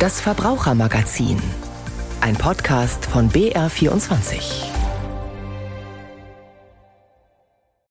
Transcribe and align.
Das 0.00 0.18
Verbrauchermagazin. 0.18 1.38
Ein 2.22 2.34
Podcast 2.34 3.04
von 3.04 3.28
BR24. 3.28 4.64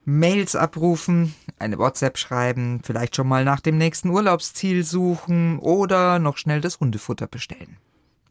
Mails 0.06 0.56
abrufen, 0.56 1.36
eine 1.60 1.78
WhatsApp 1.78 2.18
schreiben, 2.18 2.82
vielleicht 2.84 3.16
schon 3.16 3.28
mal 3.28 3.46
nach 3.46 3.60
dem 3.60 3.78
nächsten 3.78 4.10
Urlaubsziel 4.10 4.84
suchen 4.84 5.60
oder 5.60 6.18
noch 6.18 6.38
schnell 6.38 6.62
das 6.62 6.80
Hundefutter 6.80 7.28
bestellen. 7.28 7.78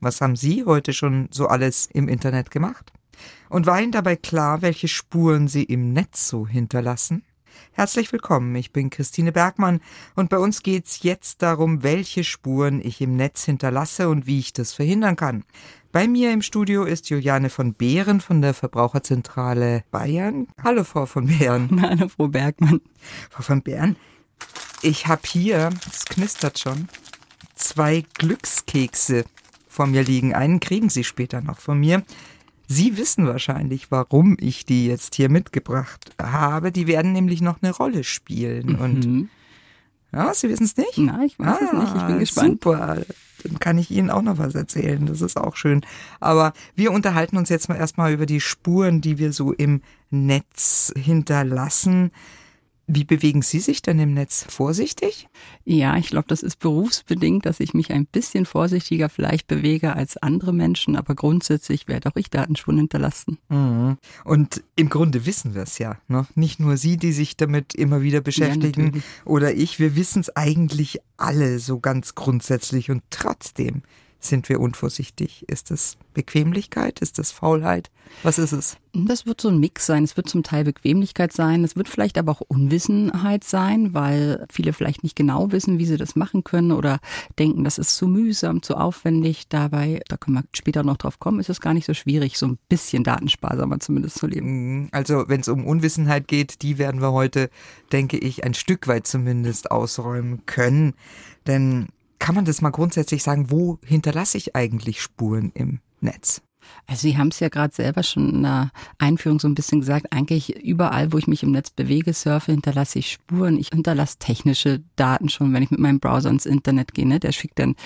Was 0.01 0.21
haben 0.21 0.35
Sie 0.35 0.65
heute 0.65 0.93
schon 0.93 1.29
so 1.31 1.47
alles 1.47 1.87
im 1.87 2.09
Internet 2.09 2.51
gemacht? 2.51 2.93
Und 3.49 3.67
war 3.67 3.81
Ihnen 3.81 3.93
dabei 3.93 4.17
klar, 4.17 4.61
welche 4.61 4.89
Spuren 4.89 5.47
Sie 5.47 5.63
im 5.63 5.93
Netz 5.93 6.27
so 6.27 6.49
hinterlassen? 6.49 7.23
Herzlich 7.73 8.13
willkommen, 8.13 8.55
ich 8.55 8.73
bin 8.73 8.91
Christine 8.91 9.33
Bergmann 9.33 9.81
und 10.15 10.31
bei 10.31 10.39
uns 10.39 10.63
geht's 10.63 11.03
jetzt 11.03 11.43
darum, 11.43 11.83
welche 11.83 12.25
Spuren 12.25 12.81
ich 12.85 13.01
im 13.01 13.17
Netz 13.17 13.45
hinterlasse 13.45 14.09
und 14.09 14.27
wie 14.27 14.39
ich 14.39 14.53
das 14.53 14.73
verhindern 14.73 15.17
kann. 15.17 15.45
Bei 15.93 16.07
mir 16.07 16.33
im 16.33 16.43
Studio 16.43 16.85
ist 16.85 17.09
Juliane 17.09 17.51
von 17.51 17.75
Behren 17.75 18.21
von 18.21 18.43
der 18.43 18.53
Verbraucherzentrale 18.53 19.85
Bayern. 19.91 20.49
Hallo, 20.63 20.85
Frau 20.85 21.07
von 21.07 21.27
Behren. 21.27 21.81
Hallo, 21.83 22.09
Frau 22.09 22.29
Bergmann. 22.29 22.81
Frau 23.31 23.43
von 23.43 23.63
Behren, 23.63 23.97
ich 24.83 25.07
habe 25.07 25.23
hier, 25.25 25.71
es 25.91 26.05
knistert 26.05 26.59
schon, 26.59 26.89
zwei 27.55 28.05
Glückskekse 28.15 29.25
vor 29.69 29.87
mir 29.87 30.03
liegen. 30.03 30.35
Einen 30.35 30.61
kriegen 30.61 30.89
Sie 30.89 31.05
später 31.05 31.41
noch 31.41 31.59
von 31.59 31.79
mir. 31.79 32.03
Sie 32.71 32.99
wissen 32.99 33.27
wahrscheinlich, 33.27 33.91
warum 33.91 34.37
ich 34.39 34.67
die 34.67 34.87
jetzt 34.87 35.15
hier 35.15 35.31
mitgebracht 35.31 36.13
habe. 36.21 36.71
Die 36.71 36.87
werden 36.87 37.13
nämlich 37.13 37.41
noch 37.41 37.63
eine 37.63 37.75
Rolle 37.75 38.05
spielen. 38.05 38.75
Mhm. 38.75 38.81
Und 38.81 39.29
ja, 40.13 40.35
Sie 40.35 40.51
wissen 40.51 40.65
es 40.65 40.77
nicht? 40.77 40.99
Nein, 40.99 41.27
ich 41.27 41.39
weiß 41.39 41.57
es 41.63 41.73
nicht. 41.73 41.97
Ich 41.97 42.03
bin 42.03 42.19
gespannt. 42.19 42.63
Super. 42.63 43.03
Dann 43.45 43.59
kann 43.59 43.79
ich 43.79 43.91
Ihnen 43.91 44.11
auch 44.11 44.21
noch 44.21 44.37
was 44.37 44.55
erzählen. 44.55 45.07
Das 45.07 45.23
ist 45.23 45.39
auch 45.39 45.57
schön. 45.57 45.81
Aber 46.21 46.53
wir 46.75 46.93
unterhalten 46.93 47.39
uns 47.39 47.49
jetzt 47.49 47.71
mal 47.71 47.77
erstmal 47.77 48.13
über 48.13 48.27
die 48.27 48.41
Spuren, 48.41 49.01
die 49.01 49.17
wir 49.19 49.33
so 49.33 49.53
im 49.53 49.81
Netz 50.11 50.93
hinterlassen. 50.95 52.11
Wie 52.91 53.05
bewegen 53.05 53.43
Sie 53.43 53.61
sich 53.61 53.83
denn 53.83 53.99
im 53.99 54.15
Netz? 54.15 54.47
Vorsichtig? 54.49 55.29
Ja, 55.65 55.99
ich 55.99 56.09
glaube, 56.09 56.25
das 56.27 56.43
ist 56.43 56.59
berufsbedingt, 56.59 57.45
dass 57.45 57.61
ich 57.61 57.75
mich 57.75 57.93
ein 57.93 58.07
bisschen 58.07 58.47
vorsichtiger 58.47 59.11
vielleicht 59.11 59.47
bewege 59.47 59.95
als 59.95 60.17
andere 60.17 60.55
Menschen, 60.55 60.97
aber 60.97 61.15
grundsätzlich 61.15 61.87
werde 61.87 62.09
auch 62.09 62.17
ich 62.17 62.31
Datenspuren 62.31 62.79
hinterlassen. 62.79 63.37
Mhm. 63.51 63.99
Und 64.25 64.65
im 64.75 64.89
Grunde 64.89 65.27
wissen 65.27 65.55
wir 65.55 65.65
es 65.65 65.77
ja. 65.77 65.99
Ne? 66.09 66.27
Nicht 66.35 66.61
nur 66.61 66.79
Sie, 66.79 66.97
die 66.97 67.13
sich 67.13 67.37
damit 67.37 67.75
immer 67.75 68.01
wieder 68.01 68.23
beschäftigen 68.23 68.93
Ja, 68.95 69.03
oder 69.27 69.55
ich, 69.55 69.79
wir 69.79 69.95
wissen 69.95 70.21
es 70.21 70.35
eigentlich 70.35 70.99
alle 71.19 71.59
so 71.59 71.81
ganz 71.81 72.15
grundsätzlich 72.15 72.91
und 72.91 73.03
trotzdem 73.11 73.83
sind 74.21 74.49
wir 74.49 74.61
unvorsichtig. 74.61 75.49
Ist 75.49 75.71
das 75.71 75.97
Bequemlichkeit? 76.13 76.99
Ist 77.01 77.19
das 77.19 77.31
Faulheit? 77.31 77.91
Was 78.23 78.39
ist 78.39 78.53
es? 78.53 78.77
Das 78.93 79.27
wird 79.27 79.41
so 79.41 79.49
ein 79.49 79.61
Mix 79.61 79.87
sein. 79.87 80.03
Es 80.03 80.17
wird 80.17 80.29
zum 80.29 80.43
Teil 80.43 80.65
Bequemlichkeit 80.65 81.33
sein. 81.33 81.63
Es 81.63 81.77
wird 81.77 81.89
vielleicht 81.89 82.19
aber 82.19 82.33
auch 82.33 82.41
Unwissenheit 82.41 83.45
sein, 83.45 83.95
weil 83.95 84.45
viele 84.51 84.73
vielleicht 84.73 85.05
nicht 85.05 85.15
genau 85.15 85.53
wissen, 85.53 85.79
wie 85.79 85.87
sie 85.87 85.99
das 85.99 86.17
machen 86.17 86.43
können 86.43 86.73
oder 86.73 86.99
denken, 87.39 87.63
das 87.63 87.79
ist 87.79 87.97
zu 87.97 88.09
mühsam, 88.09 88.63
zu 88.63 88.77
aufwendig. 88.77 89.49
Dabei, 89.49 90.01
da 90.09 90.17
können 90.17 90.39
wir 90.39 90.45
später 90.53 90.83
noch 90.83 90.97
drauf 90.97 91.21
kommen, 91.21 91.39
ist 91.39 91.51
es 91.51 91.61
gar 91.61 91.75
nicht 91.75 91.87
so 91.87 91.95
schwierig, 91.95 92.39
so 92.39 92.47
ein 92.47 92.59
bisschen 92.69 93.05
datensparsamer 93.05 93.79
zumindest 93.79 94.19
zu 94.19 94.27
leben. 94.27 94.49
Mhm. 94.49 94.89
Also 94.91 95.29
wenn 95.29 95.43
es 95.43 95.49
um 95.49 95.65
Unwissenheit 95.65 96.27
geht, 96.27 96.63
die 96.63 96.79
werden 96.79 97.01
wir 97.01 97.13
heute, 97.13 97.51
denke 97.93 98.19
ich, 98.19 98.43
ein 98.43 98.55
Stück 98.55 98.89
weit 98.89 99.07
zumindest 99.07 99.71
ausräumen 99.71 100.45
können. 100.47 100.95
Denn 101.47 101.89
kann 102.19 102.35
man 102.35 102.45
das 102.45 102.61
mal 102.63 102.71
grundsätzlich 102.71 103.23
sagen, 103.23 103.51
wo 103.51 103.79
hinterlasse 103.85 104.39
ich 104.39 104.57
eigentlich 104.57 105.03
Spuren 105.03 105.51
im 105.55 105.81
Netz? 106.01 106.43
Also 106.87 107.03
Sie 107.03 107.19
haben 107.19 107.29
es 107.29 107.41
ja 107.41 107.49
gerade 107.49 107.75
selber 107.75 108.03
schon 108.03 108.31
in 108.31 108.43
der 108.43 108.71
Einführung 108.99 109.39
so 109.39 109.49
ein 109.49 109.55
bisschen 109.55 109.81
gesagt, 109.81 110.13
eigentlich 110.13 110.57
überall, 110.65 111.13
wo 111.13 111.19
ich 111.19 111.27
mich 111.27 111.43
im 111.43 111.53
Netz 111.53 111.71
bewege, 111.71 112.13
surfe, 112.15 112.53
hinterlasse 112.53 112.99
ich 112.99 113.13
Spuren. 113.13 113.59
Ich 113.59 113.69
hinterlasse 113.69 114.19
technische 114.19 114.81
Daten 114.97 115.29
schon, 115.29 115.53
wenn 115.53 115.63
ich 115.63 115.71
mit 115.71 115.81
meinem 115.81 116.01
Browser 116.01 116.31
ins 116.31 116.47
Internet 116.47 116.95
gehe. 116.95 117.07
Ne? 117.07 117.21
Der 117.21 117.33
schickt 117.33 117.59
dann 117.59 117.77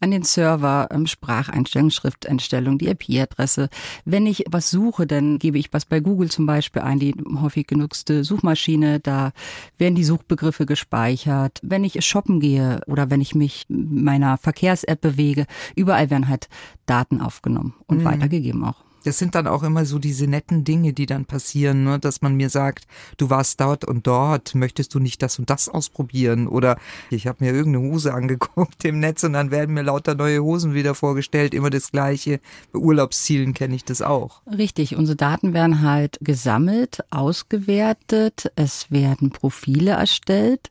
an 0.00 0.10
den 0.10 0.22
Server 0.24 0.88
ähm, 0.90 1.06
Spracheinstellungen, 1.06 1.90
Schrifteinstellungen, 1.90 2.78
die 2.78 2.88
IP-Adresse. 2.88 3.70
Wenn 4.04 4.26
ich 4.26 4.44
was 4.50 4.70
suche, 4.70 5.06
dann 5.06 5.38
gebe 5.38 5.58
ich 5.58 5.72
was 5.72 5.86
bei 5.86 6.00
Google 6.00 6.30
zum 6.30 6.46
Beispiel 6.46 6.82
ein, 6.82 6.98
die 6.98 7.14
häufig 7.40 7.66
genutzte 7.66 8.24
Suchmaschine. 8.24 9.00
Da 9.00 9.32
werden 9.78 9.94
die 9.94 10.04
Suchbegriffe 10.04 10.66
gespeichert. 10.66 11.60
Wenn 11.62 11.84
ich 11.84 12.04
shoppen 12.04 12.40
gehe 12.40 12.80
oder 12.86 13.10
wenn 13.10 13.20
ich 13.20 13.34
mich 13.34 13.66
meiner 13.68 14.36
Verkehrs-App 14.36 15.00
bewege, 15.00 15.46
überall 15.76 16.10
werden 16.10 16.28
halt 16.28 16.48
Daten 16.86 17.20
aufgenommen 17.20 17.74
und 17.86 17.98
Mhm. 17.98 18.04
Weitergegeben 18.30 18.64
auch. 18.64 18.76
Das 19.02 19.16
sind 19.16 19.34
dann 19.34 19.46
auch 19.46 19.62
immer 19.62 19.86
so 19.86 19.98
diese 19.98 20.26
netten 20.26 20.62
Dinge, 20.62 20.92
die 20.92 21.06
dann 21.06 21.24
passieren, 21.24 21.84
ne? 21.84 21.98
dass 21.98 22.20
man 22.20 22.34
mir 22.34 22.50
sagt, 22.50 22.86
du 23.16 23.30
warst 23.30 23.58
dort 23.58 23.86
und 23.86 24.06
dort, 24.06 24.54
möchtest 24.54 24.94
du 24.94 24.98
nicht 24.98 25.22
das 25.22 25.38
und 25.38 25.48
das 25.48 25.70
ausprobieren? 25.70 26.46
Oder 26.46 26.76
ich 27.08 27.26
habe 27.26 27.42
mir 27.42 27.54
irgendeine 27.54 27.90
Hose 27.90 28.12
angeguckt 28.14 28.84
im 28.84 29.00
Netz 29.00 29.24
und 29.24 29.32
dann 29.32 29.50
werden 29.50 29.74
mir 29.74 29.84
lauter 29.84 30.14
neue 30.14 30.42
Hosen 30.42 30.74
wieder 30.74 30.94
vorgestellt, 30.94 31.54
immer 31.54 31.70
das 31.70 31.92
gleiche. 31.92 32.40
Bei 32.72 32.78
Urlaubszielen 32.78 33.54
kenne 33.54 33.74
ich 33.74 33.86
das 33.86 34.02
auch. 34.02 34.42
Richtig, 34.46 34.96
unsere 34.96 35.16
Daten 35.16 35.54
werden 35.54 35.80
halt 35.80 36.18
gesammelt, 36.20 37.00
ausgewertet, 37.08 38.52
es 38.54 38.90
werden 38.90 39.30
Profile 39.30 39.92
erstellt 39.92 40.70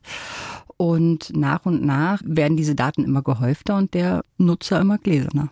und 0.76 1.36
nach 1.36 1.66
und 1.66 1.84
nach 1.84 2.22
werden 2.24 2.56
diese 2.56 2.76
Daten 2.76 3.02
immer 3.02 3.22
gehäufter 3.22 3.76
und 3.76 3.92
der 3.92 4.24
Nutzer 4.38 4.80
immer 4.80 4.98
gläserner. 4.98 5.48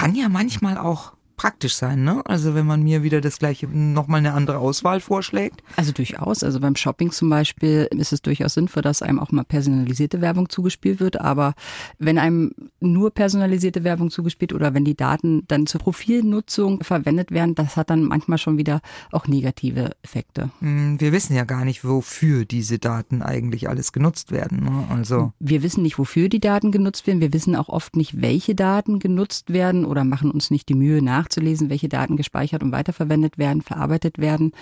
Kann 0.00 0.14
ja 0.14 0.30
manchmal 0.30 0.78
auch 0.78 1.12
praktisch 1.40 1.74
sein, 1.74 2.04
ne? 2.04 2.20
Also 2.26 2.54
wenn 2.54 2.66
man 2.66 2.82
mir 2.82 3.02
wieder 3.02 3.22
das 3.22 3.38
gleiche, 3.38 3.66
nochmal 3.66 4.18
eine 4.18 4.34
andere 4.34 4.58
Auswahl 4.58 5.00
vorschlägt. 5.00 5.62
Also 5.74 5.90
durchaus, 5.90 6.44
also 6.44 6.60
beim 6.60 6.76
Shopping 6.76 7.12
zum 7.12 7.30
Beispiel 7.30 7.88
ist 7.92 8.12
es 8.12 8.20
durchaus 8.20 8.52
sinnvoll, 8.52 8.82
dass 8.82 9.00
einem 9.00 9.18
auch 9.18 9.32
mal 9.32 9.44
personalisierte 9.44 10.20
Werbung 10.20 10.50
zugespielt 10.50 11.00
wird, 11.00 11.18
aber 11.18 11.54
wenn 11.98 12.18
einem 12.18 12.52
nur 12.80 13.10
personalisierte 13.10 13.84
Werbung 13.84 14.10
zugespielt 14.10 14.52
oder 14.52 14.74
wenn 14.74 14.84
die 14.84 14.94
Daten 14.94 15.44
dann 15.48 15.64
zur 15.64 15.80
Profilnutzung 15.80 16.82
verwendet 16.82 17.30
werden, 17.30 17.54
das 17.54 17.74
hat 17.78 17.88
dann 17.88 18.04
manchmal 18.04 18.36
schon 18.36 18.58
wieder 18.58 18.82
auch 19.10 19.26
negative 19.26 19.92
Effekte. 20.02 20.50
Mhm, 20.60 21.00
Wir 21.00 21.10
wissen 21.10 21.34
ja 21.34 21.44
gar 21.44 21.64
nicht, 21.64 21.86
wofür 21.86 22.44
diese 22.44 22.78
Daten 22.78 23.22
eigentlich 23.22 23.66
alles 23.66 23.92
genutzt 23.92 24.30
werden. 24.30 24.64
Ne? 24.64 24.84
Also 24.90 25.32
Wir 25.38 25.62
wissen 25.62 25.82
nicht, 25.84 25.98
wofür 25.98 26.28
die 26.28 26.40
Daten 26.40 26.70
genutzt 26.70 27.06
werden. 27.06 27.22
Wir 27.22 27.32
wissen 27.32 27.56
auch 27.56 27.70
oft 27.70 27.96
nicht, 27.96 28.20
welche 28.20 28.54
Daten 28.54 28.98
genutzt 28.98 29.54
werden 29.54 29.86
oder 29.86 30.04
machen 30.04 30.30
uns 30.30 30.50
nicht 30.50 30.68
die 30.68 30.74
Mühe 30.74 31.00
nachzulesen, 31.30 31.70
welche 31.70 31.88
Daten 31.88 32.16
gespeichert 32.16 32.62
und 32.62 32.72
weiterverwendet 32.72 33.38
werden, 33.38 33.62
verarbeitet 33.62 34.18
werden. 34.18 34.52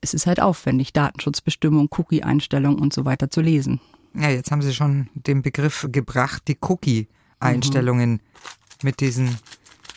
Es 0.00 0.14
ist 0.14 0.26
halt 0.26 0.40
aufwendig, 0.40 0.92
Datenschutzbestimmungen, 0.92 1.88
Cookie-Einstellungen 1.96 2.78
und 2.78 2.92
so 2.92 3.04
weiter 3.04 3.30
zu 3.30 3.40
lesen. 3.40 3.80
Ja, 4.14 4.30
jetzt 4.30 4.50
haben 4.50 4.62
Sie 4.62 4.74
schon 4.74 5.08
den 5.14 5.42
Begriff 5.42 5.86
gebracht, 5.92 6.44
die 6.48 6.56
Cookie-Einstellungen 6.60 8.20
mit 8.82 9.00
diesen 9.00 9.36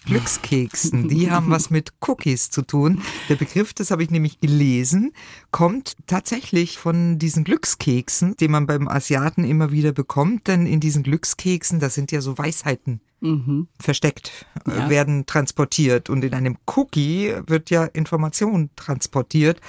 Glückskeksen. 0.10 1.08
Die 1.08 1.30
haben 1.32 1.50
was 1.52 1.70
mit 1.70 1.94
Cookies 2.08 2.50
zu 2.50 2.62
tun. 2.64 3.02
Der 3.30 3.36
Begriff, 3.36 3.74
das 3.74 3.92
habe 3.92 4.04
ich 4.04 4.10
nämlich 4.10 4.40
gelesen, 4.40 5.12
kommt 5.52 5.96
tatsächlich 6.08 6.78
von 6.78 7.20
diesen 7.20 7.44
Glückskeksen, 7.44 8.36
die 8.40 8.48
man 8.48 8.66
beim 8.66 8.88
Asiaten 8.88 9.44
immer 9.44 9.72
wieder 9.72 9.92
bekommt. 9.92 10.48
Denn 10.48 10.66
in 10.66 10.80
diesen 10.80 11.04
Glückskeksen, 11.04 11.80
da 11.80 11.90
sind 11.90 12.12
ja 12.12 12.22
so 12.22 12.38
Weisheiten 12.38 13.02
Mhm. 13.22 13.68
versteckt, 13.80 14.46
äh, 14.68 14.72
Ja. 14.78 14.90
werden 14.90 15.26
transportiert. 15.26 16.10
Und 16.10 16.24
in 16.24 16.34
einem 16.34 16.58
Cookie 16.76 17.34
wird 17.48 17.70
ja 17.70 17.84
Information 17.86 18.70
transportiert. 18.76 19.60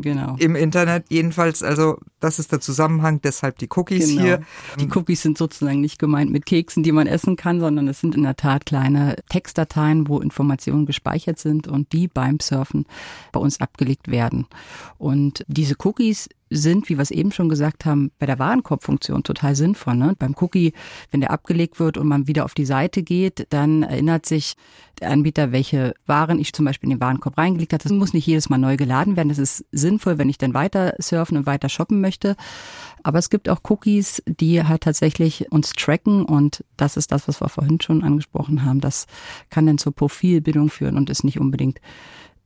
Genau. 0.00 0.36
Im 0.38 0.56
Internet 0.56 1.04
jedenfalls, 1.10 1.62
also 1.62 1.98
das 2.20 2.38
ist 2.38 2.52
der 2.52 2.60
Zusammenhang, 2.60 3.20
deshalb 3.22 3.58
die 3.58 3.68
Cookies 3.74 4.08
Genau. 4.08 4.22
hier. 4.22 4.40
Die 4.80 4.88
Cookies 4.94 5.22
sind 5.22 5.36
sozusagen 5.36 5.80
nicht 5.80 5.98
gemeint 5.98 6.30
mit 6.30 6.46
Keksen, 6.46 6.82
die 6.82 6.92
man 6.92 7.06
essen 7.06 7.36
kann, 7.36 7.60
sondern 7.60 7.88
es 7.88 8.00
sind 8.00 8.14
in 8.14 8.22
der 8.22 8.36
Tat 8.36 8.64
kleine 8.64 9.16
Textdateien, 9.28 10.08
wo 10.08 10.20
Informationen 10.20 10.86
gespeichert 10.86 11.38
sind 11.38 11.68
und 11.68 11.92
die 11.92 12.08
beim 12.08 12.38
Surfen 12.40 12.86
bei 13.32 13.40
uns 13.40 13.60
abgelegt 13.60 14.08
werden. 14.08 14.46
Und 14.98 15.44
diese 15.48 15.74
Cookies 15.82 16.28
sind, 16.52 16.88
wie 16.88 16.96
wir 16.96 17.02
es 17.02 17.10
eben 17.10 17.32
schon 17.32 17.48
gesagt 17.48 17.84
haben, 17.84 18.10
bei 18.18 18.26
der 18.26 18.38
Warenkorbfunktion 18.38 19.22
total 19.22 19.56
sinnvoll. 19.56 19.96
Ne? 19.96 20.14
Beim 20.18 20.34
Cookie, 20.40 20.72
wenn 21.10 21.20
der 21.20 21.30
abgelegt 21.30 21.80
wird 21.80 21.98
und 21.98 22.06
man 22.06 22.26
wieder 22.26 22.44
auf 22.44 22.54
die 22.54 22.64
Seite 22.64 23.02
geht, 23.02 23.46
dann 23.50 23.82
erinnert 23.82 24.26
sich 24.26 24.54
der 25.00 25.10
Anbieter, 25.10 25.52
welche 25.52 25.94
Waren 26.06 26.38
ich 26.38 26.52
zum 26.52 26.64
Beispiel 26.64 26.90
in 26.90 26.96
den 26.96 27.00
Warenkorb 27.00 27.36
reingelegt 27.38 27.72
habe. 27.72 27.82
Das 27.82 27.92
muss 27.92 28.12
nicht 28.12 28.26
jedes 28.26 28.48
Mal 28.48 28.58
neu 28.58 28.76
geladen 28.76 29.16
werden. 29.16 29.28
Das 29.28 29.38
ist 29.38 29.64
sinnvoll, 29.72 30.18
wenn 30.18 30.28
ich 30.28 30.38
dann 30.38 30.54
weiter 30.54 30.94
surfen 30.98 31.36
und 31.36 31.46
weiter 31.46 31.68
shoppen 31.68 32.00
möchte. 32.00 32.36
Aber 33.02 33.18
es 33.18 33.30
gibt 33.30 33.48
auch 33.48 33.60
Cookies, 33.68 34.22
die 34.26 34.62
halt 34.62 34.82
tatsächlich 34.82 35.50
uns 35.50 35.72
tracken 35.72 36.24
und 36.24 36.64
das 36.76 36.96
ist 36.96 37.12
das, 37.12 37.26
was 37.28 37.40
wir 37.40 37.48
vorhin 37.48 37.80
schon 37.80 38.04
angesprochen 38.04 38.64
haben. 38.64 38.80
Das 38.80 39.06
kann 39.50 39.66
dann 39.66 39.78
zur 39.78 39.92
Profilbildung 39.92 40.68
führen 40.70 40.96
und 40.96 41.10
ist 41.10 41.24
nicht 41.24 41.40
unbedingt 41.40 41.80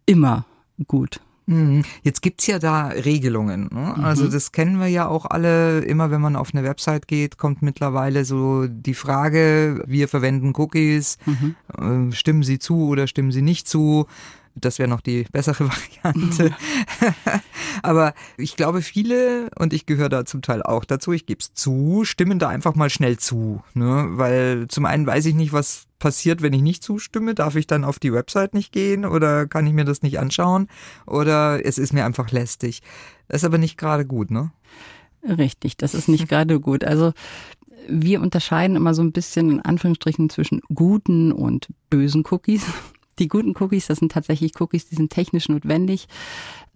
immer 0.07 0.47
gut. 0.87 1.21
Mhm. 1.47 1.85
Jetzt 2.03 2.23
gibt's 2.23 2.47
ja 2.47 2.59
da 2.59 2.89
Regelungen. 2.89 3.69
Ne? 3.73 3.95
Also 3.95 3.97
mhm. 3.97 4.05
Also 4.05 4.29
das 4.29 4.51
kennen 4.51 4.81
wir 4.81 4.89
ja 4.89 5.07
auch 5.07 5.27
alle. 5.27 5.81
Immer 5.81 6.11
wenn 6.11 6.21
man 6.21 6.37
auf 6.37 6.55
eine 6.55 6.65
Website 6.65 7.07
geht, 7.07 7.39
kommt 7.39 7.63
mittlerweile 7.63 8.25
so 8.25 8.67
die 8.67 8.95
Frage, 8.95 9.83
wir 9.87 10.09
verwenden 10.09 10.53
Cookies, 10.57 11.19
mhm. 11.27 11.55
äh, 12.11 12.13
stimmen 12.13 12.43
sie 12.43 12.59
zu 12.59 12.89
oder 12.89 13.07
stimmen 13.07 13.31
sie 13.31 13.43
nicht 13.43 13.69
zu? 13.69 14.07
Das 14.55 14.79
wäre 14.79 14.89
noch 14.89 15.03
die 15.03 15.27
bessere 15.31 15.69
Variante. 16.05 16.57
Aber 17.83 18.15
ich 18.39 18.57
glaube, 18.57 18.81
viele, 18.81 19.51
und 19.59 19.75
ich 19.75 19.85
gehöre 19.87 20.09
da 20.09 20.25
zum 20.25 20.41
Teil 20.41 20.63
auch 20.63 20.85
dazu, 20.85 21.13
ich 21.13 21.27
gebe 21.27 21.41
es 21.41 21.53
zu, 21.53 22.05
stimmen 22.05 22.39
da 22.39 22.49
einfach 22.49 22.75
mal 22.75 22.89
schnell 22.89 23.19
zu. 23.19 23.63
Ne? 23.75 24.07
Weil 24.13 24.67
zum 24.69 24.87
einen 24.87 25.07
weiß 25.07 25.27
ich 25.27 25.35
nicht, 25.35 25.53
was 25.53 25.86
passiert, 25.99 26.43
wenn 26.43 26.53
ich 26.53 26.63
nicht 26.63 26.83
zustimme. 26.83 27.35
Darf 27.35 27.57
ich 27.57 27.67
dann 27.67 27.85
auf 27.85 27.99
die 27.99 28.13
Website 28.13 28.55
nicht 28.55 28.73
gehen 28.73 29.05
oder 29.05 29.47
kann 29.47 29.67
ich 29.67 29.73
mir 29.73 29.85
das 29.85 30.03
nicht 30.03 30.19
anschauen? 30.19 30.69
Oder 31.07 31.65
es 31.65 31.79
ist 31.79 31.93
mir 31.93 32.05
einfach 32.05 32.31
lästig. 32.31 32.83
Das 33.29 33.43
ist 33.43 33.45
aber 33.45 33.59
nicht 33.59 33.79
gerade 33.79 34.07
gut, 34.07 34.31
ne? 34.31 34.53
Richtig, 35.23 35.77
das 35.77 35.95
ist 35.95 36.09
nicht 36.09 36.29
gerade 36.29 36.61
gut. 36.61 36.85
Also 36.85 37.13
wir 37.89 38.21
unterscheiden 38.21 38.77
immer 38.77 38.95
so 38.95 39.03
ein 39.03 39.13
bisschen 39.13 39.51
in 39.51 39.61
Anführungsstrichen 39.61 40.29
zwischen 40.29 40.61
guten 40.75 41.33
und 41.33 41.69
bösen 41.91 42.25
Cookies. 42.31 42.65
Die 43.19 43.29
guten 43.29 43.55
Cookies, 43.59 43.87
das 43.87 43.99
sind 43.99 44.13
tatsächlich 44.13 44.61
Cookies, 44.61 44.91
die 44.91 44.95
sind 44.95 45.11
technisch 45.11 45.49
notwendig. 45.49 46.07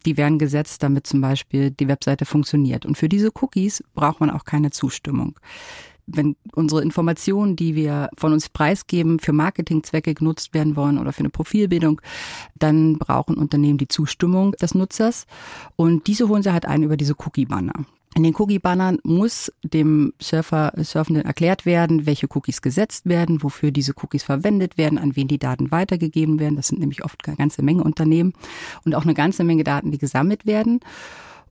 Die 0.06 0.17
werden 0.17 0.38
gesetzt, 0.38 0.82
damit 0.82 1.06
zum 1.06 1.20
Beispiel 1.20 1.70
die 1.70 1.87
Webseite 1.87 2.25
funktioniert. 2.25 2.87
Und 2.87 2.96
für 2.96 3.11
diese 3.11 3.31
Cookies 3.43 3.84
braucht 3.93 4.20
man 4.20 4.31
auch 4.31 4.46
keine 4.46 4.70
Zustimmung. 4.70 5.38
Wenn 6.12 6.37
unsere 6.55 6.83
Informationen, 6.83 7.57
die 7.57 7.75
wir 7.75 8.11
von 8.17 8.33
uns 8.33 8.49
preisgeben, 8.49 9.19
für 9.19 9.33
Marketingzwecke 9.33 10.15
genutzt 10.15 10.55
werden 10.55 10.77
wollen 10.77 10.99
oder 10.99 11.12
für 11.12 11.21
eine 11.21 11.31
Profilbildung, 11.31 12.01
dann 12.59 12.99
brauchen 12.99 13.37
Unternehmen 13.37 13.79
die 13.79 13.89
Zustimmung 13.89 14.53
des 14.53 14.75
Nutzers. 14.75 15.27
Und 15.77 16.07
diese 16.07 16.29
holen 16.29 16.43
sie 16.43 16.53
halt 16.53 16.67
ein 16.67 16.83
über 16.83 16.97
diese 16.97 17.15
Cookie-Banner. 17.15 17.87
In 18.17 18.25
den 18.25 18.35
Cookie-Bannern 18.35 18.99
muss 19.05 19.53
dem 19.62 20.12
Surfer, 20.21 20.73
Surfenden 20.77 21.25
erklärt 21.25 21.65
werden, 21.65 22.07
welche 22.07 22.27
Cookies 22.31 22.61
gesetzt 22.61 23.06
werden, 23.06 23.43
wofür 23.43 23.71
diese 23.71 23.93
Cookies 24.03 24.25
verwendet 24.25 24.77
werden, 24.77 24.99
an 24.99 25.15
wen 25.15 25.29
die 25.29 25.39
Daten 25.39 25.71
weitergegeben 25.71 26.41
werden. 26.41 26.56
Das 26.56 26.69
sind 26.69 26.81
nämlich 26.81 27.05
oft 27.05 27.27
eine 27.27 27.37
ganze 27.37 27.63
Menge 27.63 27.85
Unternehmen 27.85 28.33
und 28.85 28.97
auch 28.97 29.05
eine 29.05 29.15
ganze 29.15 29.45
Menge 29.45 29.63
Daten, 29.63 29.93
die 29.93 29.99
gesammelt 29.99 30.45
werden. 30.45 30.81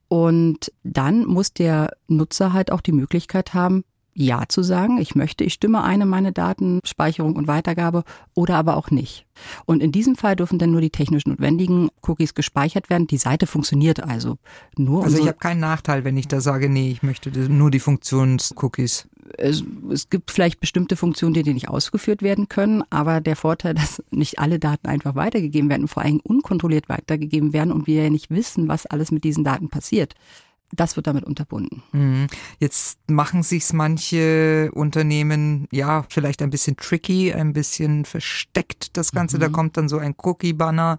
Und 0.08 0.70
dann 0.82 1.24
muss 1.24 1.54
der 1.54 1.96
Nutzer 2.08 2.52
halt 2.52 2.72
auch 2.72 2.82
die 2.82 2.92
Möglichkeit 2.92 3.54
haben, 3.54 3.84
ja 4.20 4.44
zu 4.48 4.62
sagen, 4.62 4.98
ich 4.98 5.14
möchte, 5.14 5.44
ich 5.44 5.54
stimme 5.54 5.82
eine 5.82 6.06
meine 6.06 6.32
Datenspeicherung 6.32 7.36
und 7.36 7.48
Weitergabe 7.48 8.04
oder 8.34 8.56
aber 8.56 8.76
auch 8.76 8.90
nicht. 8.90 9.26
Und 9.64 9.82
in 9.82 9.92
diesem 9.92 10.16
Fall 10.16 10.36
dürfen 10.36 10.58
dann 10.58 10.70
nur 10.70 10.80
die 10.80 10.90
technisch 10.90 11.26
notwendigen 11.26 11.88
Cookies 12.02 12.34
gespeichert 12.34 12.90
werden. 12.90 13.06
Die 13.06 13.16
Seite 13.16 13.46
funktioniert 13.46 14.02
also 14.02 14.36
nur. 14.76 15.04
Also 15.04 15.18
ich 15.18 15.26
habe 15.26 15.38
keinen 15.38 15.60
Nachteil, 15.60 16.04
wenn 16.04 16.16
ich 16.16 16.28
da 16.28 16.40
sage, 16.40 16.68
nee, 16.68 16.90
ich 16.90 17.02
möchte 17.02 17.30
nur 17.30 17.70
die 17.70 17.80
Funktions-Cookies. 17.80 19.08
Es, 19.38 19.62
es, 19.90 20.10
gibt 20.10 20.32
vielleicht 20.32 20.58
bestimmte 20.60 20.96
Funktionen, 20.96 21.34
die 21.34 21.54
nicht 21.54 21.68
ausgeführt 21.68 22.20
werden 22.20 22.48
können, 22.48 22.82
aber 22.90 23.20
der 23.20 23.36
Vorteil, 23.36 23.74
dass 23.74 24.02
nicht 24.10 24.38
alle 24.38 24.58
Daten 24.58 24.88
einfach 24.88 25.14
weitergegeben 25.14 25.70
werden, 25.70 25.88
vor 25.88 26.02
allem 26.02 26.20
unkontrolliert 26.20 26.88
weitergegeben 26.88 27.52
werden 27.52 27.72
und 27.72 27.86
wir 27.86 28.02
ja 28.02 28.10
nicht 28.10 28.30
wissen, 28.30 28.68
was 28.68 28.86
alles 28.86 29.10
mit 29.10 29.24
diesen 29.24 29.44
Daten 29.44 29.68
passiert 29.68 30.14
das 30.72 30.96
wird 30.96 31.06
damit 31.06 31.24
unterbunden. 31.24 31.82
Mhm. 31.92 32.26
Jetzt 32.58 32.98
machen 33.08 33.42
sich's 33.42 33.72
manche 33.72 34.70
Unternehmen 34.72 35.66
ja 35.72 36.04
vielleicht 36.08 36.42
ein 36.42 36.50
bisschen 36.50 36.76
tricky, 36.76 37.32
ein 37.32 37.52
bisschen 37.52 38.04
versteckt 38.04 38.96
das 38.96 39.12
Ganze. 39.12 39.36
Mhm. 39.36 39.40
Da 39.40 39.48
kommt 39.48 39.76
dann 39.76 39.88
so 39.88 39.98
ein 39.98 40.14
Cookie-Banner. 40.16 40.98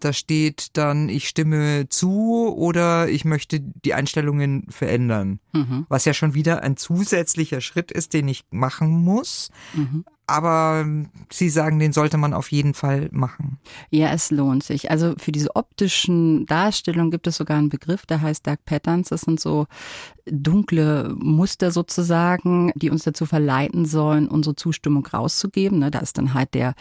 Da 0.00 0.12
steht 0.12 0.76
dann, 0.76 1.08
ich 1.08 1.28
stimme 1.28 1.88
zu 1.88 2.54
oder 2.56 3.08
ich 3.08 3.24
möchte 3.24 3.60
die 3.60 3.94
Einstellungen 3.94 4.66
verändern. 4.68 5.40
Mhm. 5.52 5.86
Was 5.88 6.04
ja 6.04 6.14
schon 6.14 6.34
wieder 6.34 6.62
ein 6.62 6.76
zusätzlicher 6.76 7.60
Schritt 7.60 7.90
ist, 7.90 8.12
den 8.12 8.28
ich 8.28 8.44
machen 8.50 8.90
muss. 8.90 9.50
Mhm 9.74 10.04
aber 10.26 10.84
Sie 11.30 11.48
sagen, 11.48 11.78
den 11.78 11.92
sollte 11.92 12.16
man 12.16 12.34
auf 12.34 12.50
jeden 12.50 12.74
Fall 12.74 13.08
machen. 13.12 13.58
Ja, 13.90 14.12
es 14.12 14.30
lohnt 14.30 14.64
sich. 14.64 14.90
Also 14.90 15.14
für 15.18 15.30
diese 15.30 15.54
optischen 15.54 16.46
Darstellungen 16.46 17.10
gibt 17.10 17.26
es 17.26 17.36
sogar 17.36 17.58
einen 17.58 17.68
Begriff, 17.68 18.06
der 18.06 18.20
heißt 18.20 18.46
Dark 18.46 18.64
Patterns. 18.64 19.10
Das 19.10 19.20
sind 19.22 19.38
so 19.38 19.66
dunkle 20.26 21.14
Muster 21.16 21.70
sozusagen, 21.70 22.72
die 22.74 22.90
uns 22.90 23.04
dazu 23.04 23.24
verleiten 23.24 23.86
sollen, 23.86 24.26
unsere 24.26 24.56
Zustimmung 24.56 25.06
rauszugeben. 25.06 25.78
Ne, 25.78 25.90
da 25.90 26.00
ist 26.00 26.18
dann 26.18 26.34
halt 26.34 26.54
der 26.54 26.74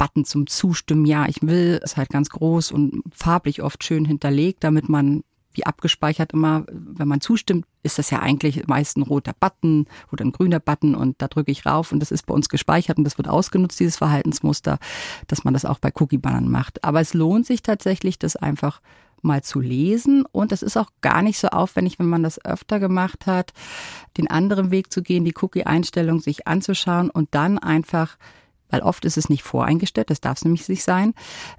Button 0.00 0.24
zum 0.24 0.46
Zustimmen, 0.46 1.04
ja, 1.04 1.26
ich 1.28 1.42
will, 1.42 1.78
ist 1.84 1.98
halt 1.98 2.08
ganz 2.08 2.30
groß 2.30 2.72
und 2.72 3.02
farblich 3.12 3.62
oft 3.62 3.84
schön 3.84 4.06
hinterlegt, 4.06 4.64
damit 4.64 4.88
man 4.88 5.24
wie 5.52 5.66
abgespeichert 5.66 6.32
immer, 6.32 6.64
wenn 6.70 7.06
man 7.06 7.20
zustimmt, 7.20 7.66
ist 7.82 7.98
das 7.98 8.08
ja 8.08 8.20
eigentlich 8.20 8.66
meist 8.66 8.96
ein 8.96 9.02
roter 9.02 9.34
Button 9.38 9.86
oder 10.10 10.24
ein 10.24 10.32
grüner 10.32 10.58
Button 10.58 10.94
und 10.94 11.20
da 11.20 11.28
drücke 11.28 11.52
ich 11.52 11.66
rauf 11.66 11.92
und 11.92 12.00
das 12.00 12.12
ist 12.12 12.24
bei 12.24 12.32
uns 12.32 12.48
gespeichert 12.48 12.96
und 12.96 13.04
das 13.04 13.18
wird 13.18 13.28
ausgenutzt, 13.28 13.78
dieses 13.78 13.98
Verhaltensmuster, 13.98 14.78
dass 15.26 15.44
man 15.44 15.52
das 15.52 15.66
auch 15.66 15.80
bei 15.80 15.92
Cookie-Bannern 15.94 16.48
macht. 16.48 16.82
Aber 16.82 17.00
es 17.00 17.12
lohnt 17.12 17.44
sich 17.44 17.60
tatsächlich, 17.60 18.18
das 18.18 18.36
einfach 18.36 18.80
mal 19.20 19.42
zu 19.42 19.60
lesen 19.60 20.24
und 20.32 20.50
es 20.50 20.62
ist 20.62 20.78
auch 20.78 20.88
gar 21.02 21.20
nicht 21.20 21.38
so 21.38 21.48
aufwendig, 21.48 21.98
wenn 21.98 22.08
man 22.08 22.22
das 22.22 22.42
öfter 22.42 22.80
gemacht 22.80 23.26
hat, 23.26 23.52
den 24.16 24.30
anderen 24.30 24.70
Weg 24.70 24.90
zu 24.90 25.02
gehen, 25.02 25.26
die 25.26 25.34
Cookie-Einstellung 25.38 26.20
sich 26.20 26.46
anzuschauen 26.46 27.10
und 27.10 27.28
dann 27.32 27.58
einfach 27.58 28.16
weil 28.70 28.80
oft 28.80 29.04
ist 29.04 29.16
es 29.16 29.28
nicht 29.28 29.42
voreingestellt, 29.42 30.10
das 30.10 30.20
darf 30.20 30.38
es 30.38 30.44
nämlich 30.44 30.68
nicht 30.68 30.82
sein, 30.82 31.14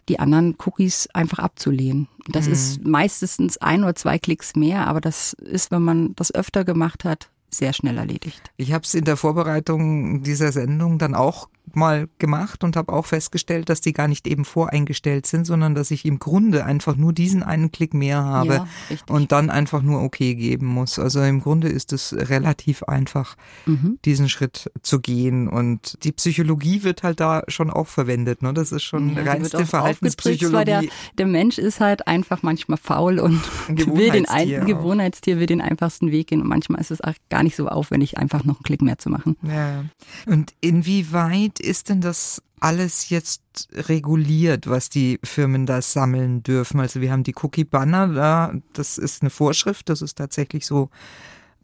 die 0.10 0.20
anderen 0.20 0.56
Cookies 0.66 1.08
einfach 1.14 1.40
abzulehnen. 1.40 2.08
Das 2.28 2.48
mhm. 2.48 2.54
ist 2.54 2.86
meistens 2.86 3.58
ein 3.58 3.84
oder 3.84 3.96
zwei 3.96 4.18
Klicks 4.18 4.56
mehr, 4.56 4.88
aber 4.88 5.02
das 5.02 5.34
ist, 5.34 5.72
wenn 5.72 5.84
man 5.84 6.16
das 6.16 6.34
öfter 6.34 6.64
gemacht 6.64 7.04
hat, 7.04 7.30
sehr 7.54 7.74
schnell 7.74 7.98
erledigt. 7.98 8.52
Ich 8.58 8.72
habe 8.72 8.86
es 8.86 8.94
in 8.94 9.04
der 9.04 9.18
Vorbereitung 9.18 10.24
dieser 10.24 10.52
Sendung 10.52 10.98
dann 10.98 11.16
auch 11.16 11.50
mal 11.76 12.08
gemacht 12.18 12.64
und 12.64 12.76
habe 12.76 12.94
auch 12.94 13.06
festgestellt, 13.06 13.70
dass 13.70 13.82
die 13.82 13.94
gar 13.94 14.08
nicht 14.08 14.28
eben 14.28 14.46
voreingestellt 14.46 15.26
sind, 15.26 15.46
sondern 15.46 15.76
dass 15.76 15.92
ich 15.92 16.06
im 16.06 16.20
Grunde 16.20 16.66
einfach 16.66 16.96
nur 16.96 17.14
diesen 17.14 17.44
einen 17.44 17.72
Klick 17.72 17.94
mehr 17.94 18.24
habe 18.24 18.54
ja, 18.54 18.68
und 19.08 19.32
dann 19.32 19.50
einfach 19.50 19.82
nur 19.82 20.02
OK 20.02 20.18
geben 20.18 20.66
muss. 20.66 21.00
Also 21.00 21.22
im 21.22 21.42
Grunde 21.42 21.68
ist 21.70 21.94
es 21.94 22.14
relativ 22.14 22.84
einfach, 22.84 23.36
mhm. 23.66 24.00
diesen 24.06 24.30
Schritt 24.30 24.72
zu 24.82 25.00
gehen. 25.00 25.48
Und 25.48 25.98
die 26.04 26.12
Psychologie 26.12 26.84
wird 26.84 27.04
halt 27.04 27.20
da 27.20 27.44
schon 27.48 27.70
auch 27.70 27.88
verwendet. 27.88 28.42
Ne? 28.42 28.54
Das 28.54 28.72
ist 28.72 28.84
schon 28.84 29.16
ja, 29.16 29.24
reinste 29.24 29.66
Verhaltenspsychologie. 29.66 30.54
Weil 30.56 30.66
der, 30.66 30.84
der 31.18 31.26
Mensch 31.28 31.58
ist 31.58 31.80
halt 31.80 32.08
einfach 32.08 32.44
manchmal 32.44 32.78
faul 32.78 33.20
und 33.20 33.42
will 33.68 34.12
den 34.12 34.28
ein, 34.28 34.66
Gewohnheitstier 34.66 35.40
will 35.40 35.46
den 35.46 35.62
einfachsten 35.62 36.12
Weg 36.12 36.28
gehen. 36.28 36.42
Und 36.42 36.48
manchmal 36.48 36.82
ist 36.82 36.92
es 36.92 37.02
auch 37.02 37.14
gar 37.30 37.44
nicht 37.44 37.56
so 37.56 37.68
aufwendig, 37.68 38.18
einfach 38.18 38.44
noch 38.44 38.58
einen 38.58 38.64
Klick 38.64 38.82
mehr 38.82 38.98
zu 38.98 39.10
machen. 39.10 39.38
Ja. 39.44 39.86
Und 40.26 40.54
inwieweit 40.62 41.60
ist 41.62 41.90
denn 41.90 42.02
das 42.02 42.42
alles 42.60 43.10
jetzt 43.10 43.70
reguliert, 43.74 44.68
was 44.68 44.90
die 44.90 45.20
Firmen 45.24 45.66
da 45.66 45.82
sammeln 45.82 46.44
dürfen? 46.44 46.80
Also 46.80 47.02
wir 47.02 47.12
haben 47.12 47.24
die 47.24 47.36
Cookie-Banner, 47.36 48.10
da, 48.10 48.54
das 48.74 48.98
ist 48.98 49.22
eine 49.22 49.30
Vorschrift, 49.30 49.90
das 49.90 50.02
ist 50.02 50.18
tatsächlich 50.18 50.66
so 50.66 50.90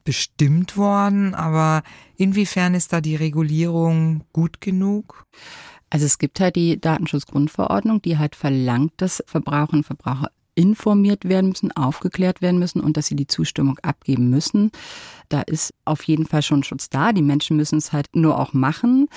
bestimmt 0.04 0.78
worden, 0.78 1.36
aber 1.36 1.84
inwiefern 2.16 2.74
ist 2.76 2.94
da 2.94 3.02
die 3.02 3.18
Regulierung 3.18 4.24
gut 4.32 4.62
genug? 4.62 5.26
Also 5.90 6.06
es 6.06 6.18
gibt 6.18 6.40
halt 6.40 6.56
die 6.56 6.80
Datenschutzgrundverordnung, 6.80 8.02
die 8.02 8.18
halt 8.18 8.36
verlangt, 8.36 8.94
dass 8.98 9.24
Verbraucherinnen 9.28 9.82
und 9.82 9.86
Verbraucher 9.86 10.32
informiert 10.58 11.26
werden 11.26 11.50
müssen, 11.50 11.72
aufgeklärt 11.72 12.42
werden 12.42 12.58
müssen 12.58 12.82
und 12.82 12.98
dass 12.98 13.06
sie 13.06 13.16
die 13.16 13.28
Zustimmung 13.28 13.78
abgeben 13.84 14.32
müssen. 14.32 14.72
Da 15.30 15.42
ist 15.42 15.72
auf 15.86 16.02
jeden 16.04 16.26
Fall 16.26 16.42
schon 16.42 16.64
Schutz 16.64 16.90
da. 16.90 17.14
Die 17.14 17.22
Menschen 17.22 17.58
müssen 17.58 17.78
es 17.78 17.94
halt 17.94 18.08
nur 18.16 18.40
auch 18.40 18.54
machen. 18.54 19.08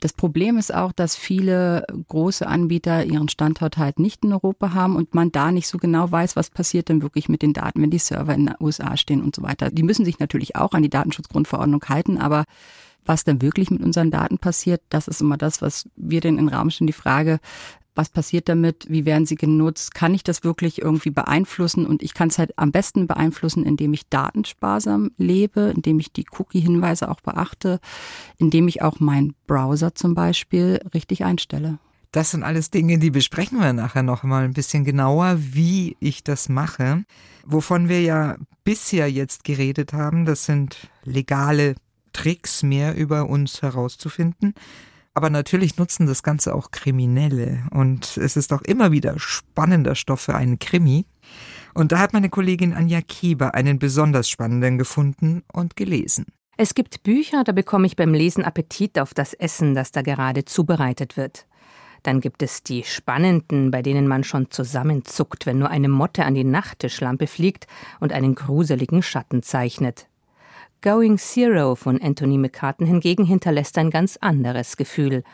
Das 0.00 0.12
Problem 0.12 0.58
ist 0.58 0.74
auch, 0.74 0.90
dass 0.90 1.14
viele 1.14 1.86
große 2.08 2.44
Anbieter 2.44 3.04
ihren 3.04 3.28
Standort 3.28 3.78
halt 3.78 4.00
nicht 4.00 4.24
in 4.24 4.32
Europa 4.32 4.74
haben 4.74 4.96
und 4.96 5.14
man 5.14 5.30
da 5.30 5.52
nicht 5.52 5.68
so 5.68 5.78
genau 5.78 6.10
weiß, 6.10 6.34
was 6.34 6.50
passiert 6.50 6.88
denn 6.88 7.02
wirklich 7.02 7.28
mit 7.28 7.42
den 7.42 7.52
Daten, 7.52 7.80
wenn 7.82 7.90
die 7.90 7.98
Server 7.98 8.34
in 8.34 8.46
den 8.46 8.54
USA 8.58 8.96
stehen 8.96 9.22
und 9.22 9.36
so 9.36 9.42
weiter. 9.42 9.70
Die 9.70 9.84
müssen 9.84 10.04
sich 10.04 10.18
natürlich 10.18 10.56
auch 10.56 10.72
an 10.72 10.82
die 10.82 10.90
Datenschutzgrundverordnung 10.90 11.84
halten, 11.88 12.18
aber 12.18 12.46
was 13.04 13.24
dann 13.24 13.42
wirklich 13.42 13.70
mit 13.70 13.82
unseren 13.82 14.10
Daten 14.10 14.38
passiert, 14.38 14.82
das 14.88 15.08
ist 15.08 15.20
immer 15.20 15.36
das, 15.36 15.62
was 15.62 15.88
wir 15.96 16.20
denn 16.20 16.38
in 16.38 16.48
Raum 16.48 16.70
stellen, 16.70 16.86
die 16.86 16.92
Frage, 16.92 17.40
was 18.00 18.08
passiert 18.08 18.48
damit, 18.48 18.86
wie 18.88 19.04
werden 19.04 19.26
sie 19.26 19.34
genutzt, 19.34 19.94
kann 19.94 20.14
ich 20.14 20.24
das 20.24 20.42
wirklich 20.42 20.80
irgendwie 20.80 21.10
beeinflussen 21.10 21.84
und 21.84 22.02
ich 22.02 22.14
kann 22.14 22.28
es 22.28 22.38
halt 22.38 22.58
am 22.58 22.72
besten 22.72 23.06
beeinflussen, 23.06 23.66
indem 23.66 23.92
ich 23.92 24.08
datensparsam 24.08 25.10
lebe, 25.18 25.70
indem 25.76 26.00
ich 26.00 26.10
die 26.10 26.24
Cookie-Hinweise 26.38 27.10
auch 27.10 27.20
beachte, 27.20 27.78
indem 28.38 28.68
ich 28.68 28.80
auch 28.80 29.00
meinen 29.00 29.34
Browser 29.46 29.94
zum 29.94 30.14
Beispiel 30.14 30.80
richtig 30.94 31.26
einstelle. 31.26 31.78
Das 32.10 32.30
sind 32.30 32.42
alles 32.42 32.70
Dinge, 32.70 32.98
die 32.98 33.10
besprechen 33.10 33.60
wir 33.60 33.74
nachher 33.74 34.02
noch 34.02 34.22
mal 34.22 34.44
ein 34.44 34.54
bisschen 34.54 34.84
genauer, 34.84 35.36
wie 35.38 35.98
ich 36.00 36.24
das 36.24 36.48
mache. 36.48 37.04
Wovon 37.44 37.90
wir 37.90 38.00
ja 38.00 38.36
bisher 38.64 39.10
jetzt 39.10 39.44
geredet 39.44 39.92
haben, 39.92 40.24
das 40.24 40.46
sind 40.46 40.88
legale 41.04 41.74
Tricks, 42.14 42.62
mehr 42.62 42.96
über 42.96 43.28
uns 43.28 43.60
herauszufinden. 43.60 44.54
Aber 45.20 45.28
natürlich 45.28 45.76
nutzen 45.76 46.06
das 46.06 46.22
Ganze 46.22 46.54
auch 46.54 46.70
Kriminelle. 46.70 47.66
Und 47.72 48.16
es 48.16 48.38
ist 48.38 48.54
auch 48.54 48.62
immer 48.62 48.90
wieder 48.90 49.18
spannender 49.18 49.94
Stoff 49.94 50.22
für 50.22 50.34
einen 50.34 50.58
Krimi. 50.58 51.04
Und 51.74 51.92
da 51.92 51.98
hat 51.98 52.14
meine 52.14 52.30
Kollegin 52.30 52.72
Anja 52.72 53.02
Kieber 53.02 53.52
einen 53.52 53.78
besonders 53.78 54.30
spannenden 54.30 54.78
gefunden 54.78 55.42
und 55.52 55.76
gelesen. 55.76 56.24
Es 56.56 56.74
gibt 56.74 57.02
Bücher, 57.02 57.44
da 57.44 57.52
bekomme 57.52 57.86
ich 57.86 57.96
beim 57.96 58.14
Lesen 58.14 58.44
Appetit 58.44 58.98
auf 58.98 59.12
das 59.12 59.34
Essen, 59.34 59.74
das 59.74 59.92
da 59.92 60.00
gerade 60.00 60.46
zubereitet 60.46 61.18
wird. 61.18 61.46
Dann 62.02 62.22
gibt 62.22 62.42
es 62.42 62.62
die 62.62 62.84
spannenden, 62.84 63.70
bei 63.70 63.82
denen 63.82 64.08
man 64.08 64.24
schon 64.24 64.50
zusammenzuckt, 64.50 65.44
wenn 65.44 65.58
nur 65.58 65.68
eine 65.68 65.90
Motte 65.90 66.24
an 66.24 66.34
die 66.34 66.44
Nachttischlampe 66.44 67.26
fliegt 67.26 67.66
und 68.00 68.14
einen 68.14 68.34
gruseligen 68.34 69.02
Schatten 69.02 69.42
zeichnet. 69.42 70.06
Going 70.82 71.18
Zero 71.18 71.74
von 71.74 72.00
Anthony 72.00 72.38
McCartan 72.38 72.86
hingegen 72.86 73.26
hinterlässt 73.26 73.76
ein 73.76 73.90
ganz 73.90 74.16
anderes 74.16 74.78
Gefühl, 74.78 75.24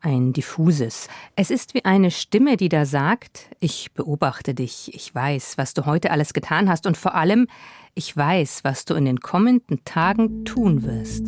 ein 0.00 0.32
diffuses. 0.32 1.08
Es 1.34 1.50
ist 1.50 1.74
wie 1.74 1.84
eine 1.84 2.12
Stimme, 2.12 2.56
die 2.56 2.68
da 2.68 2.86
sagt, 2.86 3.50
ich 3.58 3.92
beobachte 3.94 4.54
dich, 4.54 4.94
ich 4.94 5.12
weiß, 5.12 5.58
was 5.58 5.74
du 5.74 5.86
heute 5.86 6.12
alles 6.12 6.32
getan 6.32 6.68
hast 6.68 6.86
und 6.86 6.96
vor 6.96 7.16
allem, 7.16 7.48
ich 7.94 8.16
weiß, 8.16 8.62
was 8.62 8.84
du 8.84 8.94
in 8.94 9.04
den 9.04 9.18
kommenden 9.18 9.84
Tagen 9.84 10.44
tun 10.44 10.84
wirst. 10.84 11.26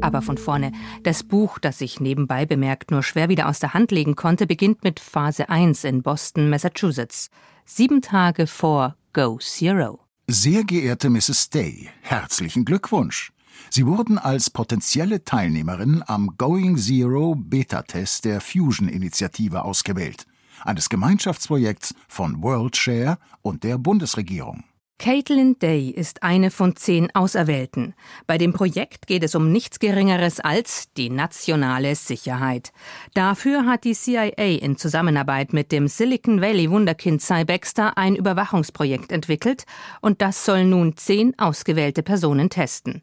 Aber 0.00 0.22
von 0.22 0.38
vorne. 0.38 0.70
Das 1.02 1.24
Buch, 1.24 1.58
das 1.58 1.80
ich 1.80 1.98
nebenbei 1.98 2.46
bemerkt 2.46 2.92
nur 2.92 3.02
schwer 3.02 3.28
wieder 3.28 3.48
aus 3.48 3.58
der 3.58 3.74
Hand 3.74 3.90
legen 3.90 4.14
konnte, 4.14 4.46
beginnt 4.46 4.84
mit 4.84 5.00
Phase 5.00 5.48
1 5.48 5.82
in 5.82 6.02
Boston, 6.02 6.48
Massachusetts. 6.48 7.28
Sieben 7.64 8.02
Tage 8.02 8.46
vor 8.46 8.94
Go 9.12 9.38
Zero. 9.38 10.07
Sehr 10.30 10.62
geehrte 10.62 11.08
Mrs. 11.08 11.48
Day, 11.48 11.88
herzlichen 12.02 12.66
Glückwunsch. 12.66 13.32
Sie 13.70 13.86
wurden 13.86 14.18
als 14.18 14.50
potenzielle 14.50 15.24
Teilnehmerin 15.24 16.04
am 16.06 16.34
Going 16.36 16.76
Zero 16.76 17.34
Beta-Test 17.34 18.26
der 18.26 18.42
Fusion-Initiative 18.42 19.64
ausgewählt, 19.64 20.26
eines 20.66 20.90
Gemeinschaftsprojekts 20.90 21.94
von 22.08 22.42
WorldShare 22.42 23.16
und 23.40 23.64
der 23.64 23.78
Bundesregierung. 23.78 24.64
Caitlin 25.00 25.56
Day 25.60 25.90
ist 25.90 26.24
eine 26.24 26.50
von 26.50 26.74
zehn 26.74 27.14
Auserwählten. 27.14 27.94
Bei 28.26 28.36
dem 28.36 28.52
Projekt 28.52 29.06
geht 29.06 29.22
es 29.22 29.36
um 29.36 29.52
nichts 29.52 29.78
Geringeres 29.78 30.40
als 30.40 30.92
die 30.96 31.08
nationale 31.08 31.94
Sicherheit. 31.94 32.72
Dafür 33.14 33.64
hat 33.64 33.84
die 33.84 33.94
CIA 33.94 34.58
in 34.60 34.76
Zusammenarbeit 34.76 35.52
mit 35.52 35.70
dem 35.70 35.86
Silicon 35.86 36.40
Valley 36.40 36.68
Wunderkind 36.68 37.22
Cy 37.22 37.44
Baxter 37.44 37.96
ein 37.96 38.16
Überwachungsprojekt 38.16 39.12
entwickelt 39.12 39.66
und 40.00 40.20
das 40.20 40.44
soll 40.44 40.64
nun 40.64 40.96
zehn 40.96 41.38
ausgewählte 41.38 42.02
Personen 42.02 42.50
testen. 42.50 43.02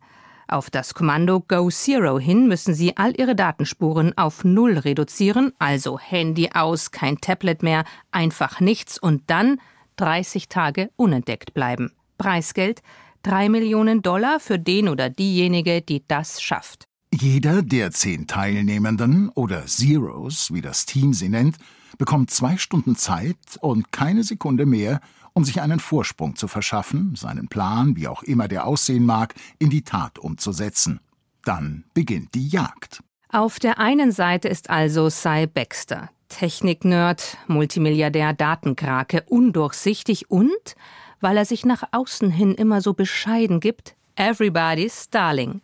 Auf 0.49 0.69
das 0.69 0.95
Kommando 0.95 1.39
Go 1.47 1.69
Zero 1.69 2.19
hin 2.19 2.49
müssen 2.49 2.73
sie 2.73 2.97
all 2.97 3.17
ihre 3.17 3.35
Datenspuren 3.35 4.15
auf 4.17 4.43
Null 4.43 4.77
reduzieren, 4.79 5.53
also 5.59 5.97
Handy 5.97 6.49
aus, 6.53 6.91
kein 6.91 7.21
Tablet 7.21 7.63
mehr, 7.63 7.85
einfach 8.11 8.59
nichts 8.59 8.99
und 8.99 9.23
dann 9.27 9.61
30 9.95 10.49
Tage 10.49 10.89
unentdeckt 10.95 11.53
bleiben. 11.53 11.91
Preisgeld 12.17 12.81
3 13.23 13.49
Millionen 13.49 14.01
Dollar 14.01 14.39
für 14.39 14.59
den 14.59 14.87
oder 14.87 15.09
diejenige, 15.09 15.81
die 15.81 16.03
das 16.07 16.41
schafft. 16.41 16.85
Jeder 17.13 17.61
der 17.61 17.91
zehn 17.91 18.27
Teilnehmenden 18.27 19.29
oder 19.29 19.65
Zeros, 19.65 20.53
wie 20.53 20.61
das 20.61 20.85
Team 20.85 21.13
sie 21.13 21.29
nennt, 21.29 21.57
bekommt 21.97 22.29
zwei 22.29 22.57
Stunden 22.57 22.95
Zeit 22.95 23.37
und 23.61 23.91
keine 23.91 24.23
Sekunde 24.23 24.65
mehr, 24.65 24.99
um 25.33 25.43
sich 25.43 25.61
einen 25.61 25.79
Vorsprung 25.79 26.35
zu 26.35 26.47
verschaffen, 26.47 27.15
seinen 27.15 27.47
Plan, 27.47 27.95
wie 27.95 28.07
auch 28.07 28.23
immer 28.23 28.47
der 28.47 28.65
aussehen 28.65 29.05
mag, 29.05 29.33
in 29.59 29.69
die 29.69 29.83
Tat 29.83 30.19
umzusetzen. 30.19 30.99
Dann 31.43 31.85
beginnt 31.93 32.35
die 32.35 32.47
Jagd. 32.47 33.01
Auf 33.29 33.59
der 33.59 33.79
einen 33.79 34.11
Seite 34.11 34.47
ist 34.47 34.69
also 34.69 35.09
Cy 35.09 35.47
Baxter, 35.47 36.09
Techniknerd, 36.29 37.37
Multimilliardär, 37.47 38.33
Datenkrake, 38.33 39.23
undurchsichtig 39.27 40.29
und, 40.29 40.75
weil 41.21 41.37
er 41.37 41.45
sich 41.45 41.65
nach 41.65 41.83
außen 41.91 42.29
hin 42.29 42.55
immer 42.55 42.81
so 42.81 42.93
bescheiden 42.93 43.59
gibt, 43.59 43.95
everybody's 44.15 45.09
darling. 45.09 45.61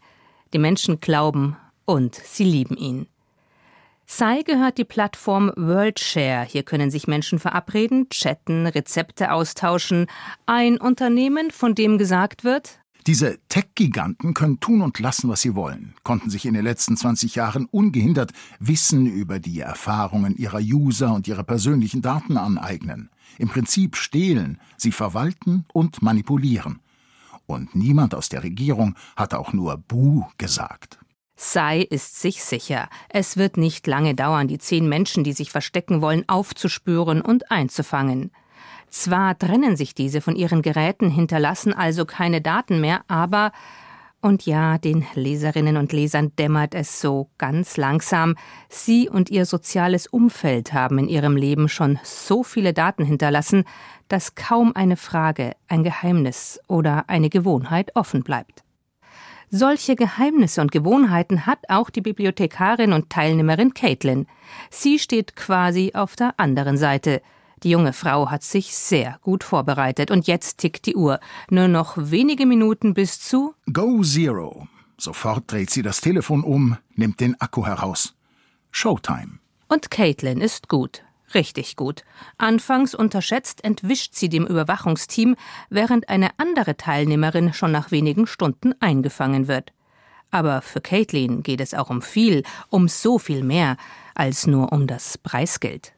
Die 0.53 0.59
Menschen 0.59 0.99
glauben 0.99 1.57
und 1.85 2.15
sie 2.15 2.43
lieben 2.43 2.77
ihn. 2.77 3.07
Sai 4.05 4.41
gehört 4.41 4.77
die 4.77 4.83
Plattform 4.83 5.53
WorldShare. 5.55 6.45
Hier 6.45 6.63
können 6.63 6.91
sich 6.91 7.07
Menschen 7.07 7.39
verabreden, 7.39 8.09
chatten, 8.09 8.67
Rezepte 8.67 9.31
austauschen. 9.31 10.07
Ein 10.45 10.77
Unternehmen, 10.77 11.49
von 11.49 11.75
dem 11.75 11.97
gesagt 11.97 12.43
wird, 12.43 12.80
diese 13.07 13.39
Tech-Giganten 13.49 14.33
können 14.33 14.59
tun 14.59 14.81
und 14.81 14.99
lassen, 14.99 15.29
was 15.29 15.41
sie 15.41 15.55
wollen, 15.55 15.95
konnten 16.03 16.29
sich 16.29 16.45
in 16.45 16.53
den 16.53 16.63
letzten 16.63 16.97
20 16.97 17.35
Jahren 17.35 17.65
ungehindert 17.65 18.31
Wissen 18.59 19.07
über 19.07 19.39
die 19.39 19.59
Erfahrungen 19.59 20.35
ihrer 20.35 20.59
User 20.59 21.13
und 21.13 21.27
ihre 21.27 21.43
persönlichen 21.43 22.01
Daten 22.01 22.37
aneignen. 22.37 23.09
Im 23.37 23.49
Prinzip 23.49 23.95
stehlen, 23.95 24.59
sie 24.77 24.91
verwalten 24.91 25.65
und 25.73 26.01
manipulieren. 26.01 26.79
Und 27.47 27.75
niemand 27.75 28.13
aus 28.15 28.29
der 28.29 28.43
Regierung 28.43 28.95
hat 29.15 29.33
auch 29.33 29.51
nur 29.51 29.77
Buh 29.77 30.25
gesagt. 30.37 30.99
Sai 31.35 31.81
ist 31.81 32.21
sich 32.21 32.43
sicher, 32.43 32.87
es 33.09 33.35
wird 33.35 33.57
nicht 33.57 33.87
lange 33.87 34.13
dauern, 34.13 34.47
die 34.47 34.59
zehn 34.59 34.87
Menschen, 34.87 35.23
die 35.23 35.33
sich 35.33 35.49
verstecken 35.51 36.01
wollen, 36.01 36.23
aufzuspüren 36.29 37.21
und 37.21 37.49
einzufangen. 37.49 38.31
Zwar 38.89 39.37
trennen 39.37 39.75
sich 39.75 39.95
diese 39.95 40.21
von 40.21 40.35
ihren 40.35 40.61
Geräten, 40.61 41.09
hinterlassen 41.09 41.73
also 41.73 42.05
keine 42.05 42.41
Daten 42.41 42.81
mehr, 42.81 43.01
aber 43.07 43.51
und 44.23 44.45
ja, 44.45 44.77
den 44.77 45.03
Leserinnen 45.15 45.77
und 45.77 45.93
Lesern 45.93 46.35
dämmert 46.37 46.75
es 46.75 47.01
so 47.01 47.29
ganz 47.39 47.75
langsam. 47.75 48.35
Sie 48.69 49.09
und 49.09 49.31
ihr 49.31 49.47
soziales 49.47 50.05
Umfeld 50.05 50.73
haben 50.73 50.99
in 50.99 51.07
ihrem 51.07 51.35
Leben 51.35 51.67
schon 51.67 51.99
so 52.03 52.43
viele 52.43 52.71
Daten 52.71 53.03
hinterlassen, 53.03 53.63
dass 54.09 54.35
kaum 54.35 54.75
eine 54.75 54.95
Frage, 54.95 55.53
ein 55.67 55.83
Geheimnis 55.83 56.59
oder 56.67 57.05
eine 57.07 57.29
Gewohnheit 57.29 57.95
offen 57.95 58.21
bleibt. 58.21 58.63
Solche 59.49 59.95
Geheimnisse 59.95 60.61
und 60.61 60.71
Gewohnheiten 60.71 61.47
hat 61.47 61.59
auch 61.67 61.89
die 61.89 62.01
Bibliothekarin 62.01 62.93
und 62.93 63.09
Teilnehmerin 63.09 63.73
Caitlin. 63.73 64.27
Sie 64.69 64.99
steht 64.99 65.35
quasi 65.35 65.91
auf 65.95 66.15
der 66.15 66.35
anderen 66.37 66.77
Seite. 66.77 67.21
Die 67.63 67.69
junge 67.69 67.93
Frau 67.93 68.29
hat 68.31 68.43
sich 68.43 68.75
sehr 68.75 69.19
gut 69.21 69.43
vorbereitet 69.43 70.09
und 70.09 70.25
jetzt 70.27 70.57
tickt 70.57 70.85
die 70.87 70.95
Uhr. 70.95 71.19
Nur 71.49 71.67
noch 71.67 71.95
wenige 71.97 72.45
Minuten 72.45 72.93
bis 72.93 73.19
zu 73.19 73.53
Go 73.71 74.01
Zero. 74.01 74.67
Sofort 74.97 75.51
dreht 75.51 75.69
sie 75.69 75.81
das 75.81 76.01
Telefon 76.01 76.43
um, 76.43 76.77
nimmt 76.95 77.19
den 77.19 77.39
Akku 77.39 77.65
heraus. 77.65 78.15
Showtime. 78.71 79.39
Und 79.67 79.91
Caitlin 79.91 80.41
ist 80.41 80.69
gut. 80.69 81.03
Richtig 81.33 81.75
gut. 81.75 82.03
Anfangs 82.37 82.93
unterschätzt 82.93 83.63
entwischt 83.63 84.15
sie 84.15 84.27
dem 84.27 84.45
Überwachungsteam, 84.45 85.35
während 85.69 86.09
eine 86.09 86.31
andere 86.37 86.77
Teilnehmerin 86.77 87.53
schon 87.53 87.71
nach 87.71 87.91
wenigen 87.91 88.27
Stunden 88.27 88.73
eingefangen 88.79 89.47
wird. 89.47 89.71
Aber 90.29 90.61
für 90.61 90.81
Caitlin 90.81 91.43
geht 91.43 91.61
es 91.61 91.73
auch 91.73 91.89
um 91.89 92.01
viel, 92.01 92.43
um 92.69 92.87
so 92.87 93.19
viel 93.19 93.43
mehr 93.43 93.77
als 94.15 94.47
nur 94.47 94.71
um 94.71 94.87
das 94.87 95.17
Preisgeld. 95.17 95.93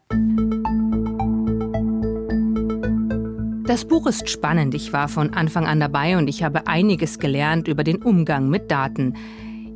Das 3.65 3.85
Buch 3.85 4.07
ist 4.07 4.29
spannend. 4.29 4.75
Ich 4.75 4.91
war 4.91 5.07
von 5.07 5.33
Anfang 5.33 5.65
an 5.65 5.79
dabei 5.79 6.17
und 6.17 6.27
ich 6.27 6.43
habe 6.43 6.67
einiges 6.67 7.17
gelernt 7.17 7.69
über 7.69 7.85
den 7.85 8.03
Umgang 8.03 8.49
mit 8.49 8.69
Daten. 8.69 9.13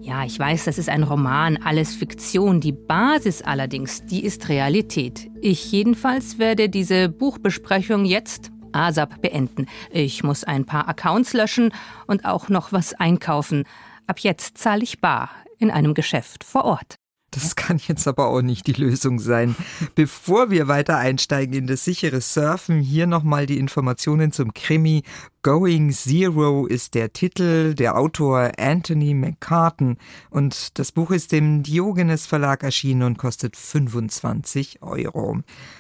Ja, 0.02 0.26
ich 0.26 0.38
weiß, 0.38 0.66
das 0.66 0.78
ist 0.78 0.90
ein 0.90 1.04
Roman, 1.04 1.56
alles 1.56 1.96
Fiktion. 1.96 2.60
Die 2.60 2.74
Basis 2.74 3.42
allerdings, 3.42 4.06
die 4.06 4.26
ist 4.26 4.50
Realität. 4.50 5.30
Ich 5.40 5.72
jedenfalls 5.72 6.38
werde 6.38 6.68
diese 6.68 7.08
Buchbesprechung 7.08 8.04
jetzt 8.04 8.52
ASAP 8.74 9.22
beenden. 9.22 9.68
Ich 9.90 10.22
muss 10.22 10.44
ein 10.44 10.66
paar 10.66 10.90
Accounts 10.90 11.32
löschen 11.32 11.74
und 12.08 12.26
auch 12.26 12.50
noch 12.50 12.74
was 12.74 12.94
einkaufen. 12.94 13.64
Ab 14.06 14.20
jetzt 14.20 14.58
zahle 14.58 14.84
ich 14.84 15.00
bar 15.00 15.30
in 15.60 15.72
einem 15.72 15.94
Geschäft 15.94 16.44
vor 16.44 16.66
Ort. 16.66 16.97
Das 17.32 17.58
kann 17.58 17.80
jetzt 17.86 18.08
aber 18.08 18.28
auch 18.28 18.42
nicht 18.42 18.68
die 18.68 18.74
Lösung 18.74 19.20
sein. 19.20 19.56
Bevor 19.96 20.50
wir 20.50 20.70
weiter 20.70 20.98
einsteigen 20.98 21.54
in 21.54 21.68
das 21.68 21.84
sichere 21.84 22.22
Surfen, 22.22 22.80
hier 22.80 23.06
nochmal 23.06 23.46
die 23.46 23.58
Informationen 23.58 24.32
zum 24.32 24.54
Krimi 24.54 25.04
Going 25.44 25.92
Zero 25.92 26.66
ist 26.66 26.94
der 26.94 27.14
Titel, 27.14 27.74
der 27.74 27.98
Autor 27.98 28.52
Anthony 28.58 29.14
McCartan 29.14 29.98
und 30.30 30.78
das 30.80 30.92
Buch 30.92 31.12
ist 31.12 31.32
im 31.34 31.64
Diogenes 31.64 32.26
Verlag 32.26 32.64
erschienen 32.64 33.04
und 33.04 33.18
kostet 33.18 33.56
25 33.56 34.82
Euro. 34.82 35.40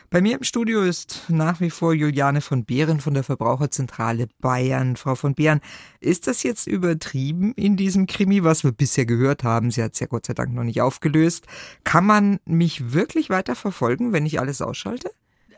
Bei 0.10 0.22
mir 0.22 0.38
im 0.38 0.44
Studio 0.44 0.84
ist 0.84 1.24
nach 1.28 1.60
wie 1.60 1.70
vor 1.70 1.94
Juliane 1.94 2.40
von 2.40 2.64
Behren 2.64 3.02
von 3.02 3.14
der 3.14 3.26
Verbraucherzentrale 3.26 4.30
Bayern. 4.40 4.96
Frau 4.96 5.16
von 5.16 5.36
Behren, 5.36 5.60
ist 6.00 6.28
das 6.28 6.44
jetzt 6.44 6.66
übertrieben 6.66 7.52
in 7.56 7.76
diesem 7.76 8.08
Krimi, 8.08 8.42
was 8.42 8.64
wir 8.64 8.72
bisher 8.72 9.06
gehört 9.06 9.44
haben? 9.44 9.70
Sie 9.70 9.84
hat 9.84 9.96
es 9.96 10.00
ja 10.00 10.08
Gott 10.08 10.26
sei 10.26 10.34
Dank 10.34 10.54
noch 10.54 10.64
nicht 10.64 10.80
aufgelöst. 10.80 11.46
Kann 11.84 12.06
man 12.06 12.40
mich 12.46 12.94
wirklich 12.94 13.30
weiter 13.30 13.54
verfolgen, 13.54 14.14
wenn 14.14 14.26
ich 14.26 14.40
alles 14.40 14.62
ausschalte? 14.62 15.12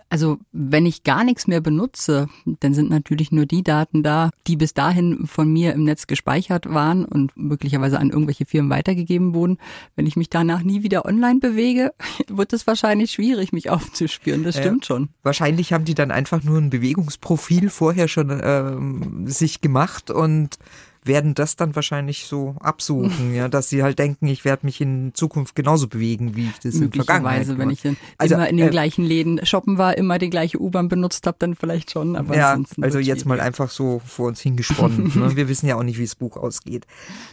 Also 0.09 0.39
wenn 0.51 0.87
ich 0.87 1.03
gar 1.03 1.23
nichts 1.23 1.45
mehr 1.45 1.61
benutze, 1.61 2.27
dann 2.45 2.73
sind 2.73 2.89
natürlich 2.89 3.31
nur 3.31 3.45
die 3.45 3.61
Daten 3.61 4.01
da, 4.01 4.31
die 4.47 4.55
bis 4.55 4.73
dahin 4.73 5.27
von 5.27 5.51
mir 5.51 5.73
im 5.73 5.83
Netz 5.83 6.07
gespeichert 6.07 6.73
waren 6.73 7.05
und 7.05 7.35
möglicherweise 7.37 7.99
an 7.99 8.09
irgendwelche 8.09 8.45
Firmen 8.45 8.71
weitergegeben 8.71 9.35
wurden. 9.35 9.59
Wenn 9.95 10.07
ich 10.07 10.15
mich 10.15 10.29
danach 10.29 10.63
nie 10.63 10.81
wieder 10.81 11.05
online 11.05 11.39
bewege, 11.39 11.93
wird 12.27 12.53
es 12.53 12.65
wahrscheinlich 12.65 13.11
schwierig, 13.11 13.53
mich 13.53 13.69
aufzuspüren. 13.69 14.43
Das 14.43 14.57
stimmt 14.57 14.85
äh, 14.85 14.87
schon. 14.87 15.09
Wahrscheinlich 15.21 15.73
haben 15.73 15.85
die 15.85 15.95
dann 15.95 16.09
einfach 16.09 16.43
nur 16.43 16.57
ein 16.57 16.71
Bewegungsprofil 16.71 17.69
vorher 17.69 18.07
schon 18.07 18.39
ähm, 18.43 19.27
sich 19.27 19.61
gemacht 19.61 20.09
und 20.09 20.57
werden 21.03 21.33
das 21.33 21.55
dann 21.55 21.75
wahrscheinlich 21.75 22.25
so 22.25 22.55
absuchen, 22.59 23.33
ja, 23.35 23.47
dass 23.47 23.69
sie 23.69 23.83
halt 23.83 23.99
denken, 23.99 24.27
ich 24.27 24.45
werde 24.45 24.65
mich 24.65 24.81
in 24.81 25.13
Zukunft 25.13 25.55
genauso 25.55 25.87
bewegen, 25.87 26.35
wie 26.35 26.45
ich 26.49 26.59
das 26.59 26.75
in 26.75 26.91
der 26.91 27.03
Vergangenheit 27.03 27.47
Möglicherweise, 27.47 27.57
wenn 27.57 27.69
ich 27.69 27.81
dann 27.81 27.97
also, 28.17 28.35
immer 28.35 28.49
in 28.49 28.57
den 28.57 28.67
äh, 28.67 28.71
gleichen 28.71 29.03
Läden 29.03 29.45
shoppen 29.45 29.77
war, 29.77 29.97
immer 29.97 30.17
die 30.19 30.29
gleiche 30.29 30.61
U-Bahn 30.61 30.89
benutzt 30.89 31.25
habe, 31.27 31.37
dann 31.39 31.55
vielleicht 31.55 31.91
schon. 31.91 32.15
Aber 32.15 32.35
ja, 32.35 32.59
also 32.81 32.99
jetzt 32.99 33.25
mal 33.25 33.39
einfach 33.39 33.69
so 33.69 34.01
vor 34.05 34.27
uns 34.27 34.41
hingesponnen. 34.41 35.11
ne? 35.19 35.35
Wir 35.35 35.47
wissen 35.47 35.67
ja 35.67 35.75
auch 35.75 35.83
nicht, 35.83 35.97
wie 35.97 36.03
das 36.05 36.15
Buch 36.15 36.37
ausgeht. 36.37 36.85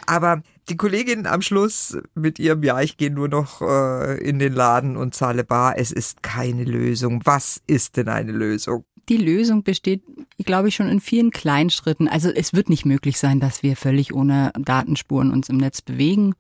Aber 0.06 0.42
die 0.68 0.76
Kollegin 0.76 1.26
am 1.26 1.42
Schluss 1.42 1.98
mit 2.14 2.38
ihrem 2.38 2.62
Ja, 2.62 2.80
ich 2.80 2.96
gehe 2.96 3.10
nur 3.10 3.28
noch 3.28 3.62
äh, 3.62 4.18
in 4.18 4.38
den 4.38 4.52
Laden 4.52 4.96
und 4.96 5.14
zahle 5.14 5.44
bar. 5.44 5.78
Es 5.78 5.92
ist 5.92 6.22
keine 6.22 6.64
Lösung. 6.64 7.22
Was 7.24 7.62
ist 7.66 7.96
denn 7.96 8.08
eine 8.08 8.32
Lösung? 8.32 8.84
Die 9.08 9.18
Lösung 9.18 9.62
besteht, 9.62 10.02
glaube 10.44 10.68
ich, 10.68 10.74
schon 10.74 10.88
in 10.88 11.00
vielen 11.00 11.30
kleinen 11.30 11.70
Schritten. 11.70 12.08
Also 12.08 12.30
es 12.30 12.52
wird 12.52 12.68
nicht 12.68 12.84
möglich 12.84 13.18
sein, 13.18 13.40
dass 13.40 13.62
wir 13.62 13.76
völlig 13.76 14.14
ohne 14.14 14.52
Datenspuren 14.58 15.32
uns 15.32 15.48
im 15.48 15.56
Netz 15.56 15.80
bewegen. 15.80 16.34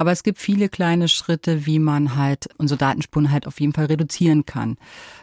Aber 0.00 0.12
es 0.12 0.22
gibt 0.22 0.38
viele 0.38 0.70
kleine 0.70 1.08
Schritte, 1.08 1.66
wie 1.66 1.78
man 1.78 2.16
halt 2.16 2.48
unsere 2.56 2.78
Datenspuren 2.78 3.30
halt 3.30 3.46
auf 3.46 3.60
jeden 3.60 3.74
Fall 3.74 3.84
reduzieren 3.84 4.46
kann. 4.46 4.78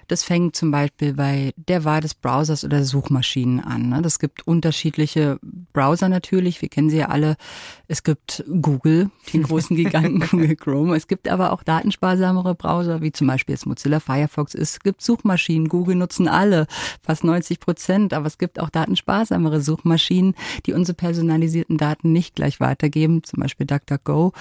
Das 0.08 0.24
fängt 0.24 0.56
zum 0.56 0.70
Beispiel 0.70 1.16
bei 1.16 1.52
der 1.58 1.84
Wahl 1.84 2.00
des 2.00 2.14
Browsers 2.14 2.64
oder 2.64 2.84
Suchmaschinen 2.84 3.60
an. 3.60 3.90
Ne? 3.90 4.04
Das 4.04 4.20
gibt 4.20 4.46
unterschiedliche 4.46 5.40
Browser 5.74 6.10
natürlich. 6.10 6.62
Wir 6.62 6.70
kennen 6.70 6.92
sie 6.92 6.98
ja 6.98 7.10
alle. 7.10 7.38
Es 7.88 8.04
gibt 8.04 8.46
Google, 8.62 9.10
den 9.34 9.42
großen 9.42 9.76
Giganten 9.76 10.20
Google 10.20 10.56
Chrome. 10.56 10.96
Es 10.96 11.08
gibt 11.08 11.28
aber 11.28 11.54
auch 11.54 11.64
datensparsamere 11.64 12.54
Browser, 12.54 13.02
wie 13.02 13.12
zum 13.12 13.26
Beispiel 13.26 13.54
jetzt 13.54 13.66
Mozilla 13.66 14.00
Firefox. 14.00 14.54
Es 14.54 14.80
gibt 14.80 15.02
Suchmaschinen. 15.02 15.70
Google 15.70 15.96
nutzen 15.96 16.28
alle, 16.28 16.68
fast 17.02 17.24
90 17.24 17.60
Prozent. 17.60 18.14
Aber 18.14 18.28
es 18.28 18.38
gibt 18.38 18.60
auch 18.60 18.70
datensparsamere 18.70 19.60
Suchmaschinen, 19.60 20.36
die 20.68 20.74
unsere 20.74 20.96
personalisierten 20.96 21.78
Daten 21.78 22.14
nicht 22.14 22.36
gleich 22.36 22.60
weitergeben, 22.60 23.24
zum 23.24 23.42
Beispiel 23.42 23.66
DuckDuckGo. 23.66 24.34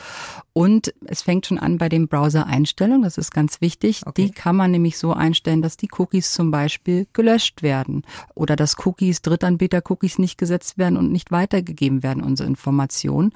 Und 0.52 0.94
es 1.04 1.22
fängt 1.22 1.46
schon 1.46 1.58
an 1.58 1.78
bei 1.78 1.88
den 1.88 2.08
Browser-Einstellungen. 2.08 3.02
Das 3.02 3.18
ist 3.18 3.30
ganz 3.30 3.60
wichtig. 3.60 4.02
Okay. 4.06 4.26
Die 4.26 4.30
kann 4.30 4.56
man 4.56 4.70
nämlich 4.70 4.98
so 4.98 5.12
einstellen, 5.12 5.62
dass 5.62 5.76
die 5.76 5.88
Cookies 5.96 6.32
zum 6.32 6.50
Beispiel 6.50 7.06
gelöscht 7.12 7.62
werden 7.62 8.02
oder 8.34 8.56
dass 8.56 8.76
Cookies, 8.86 9.22
Drittanbieter-Cookies 9.22 10.18
nicht 10.18 10.38
gesetzt 10.38 10.78
werden 10.78 10.96
und 10.96 11.12
nicht 11.12 11.30
weitergegeben 11.30 12.02
werden, 12.02 12.22
unsere 12.22 12.48
Informationen. 12.48 13.32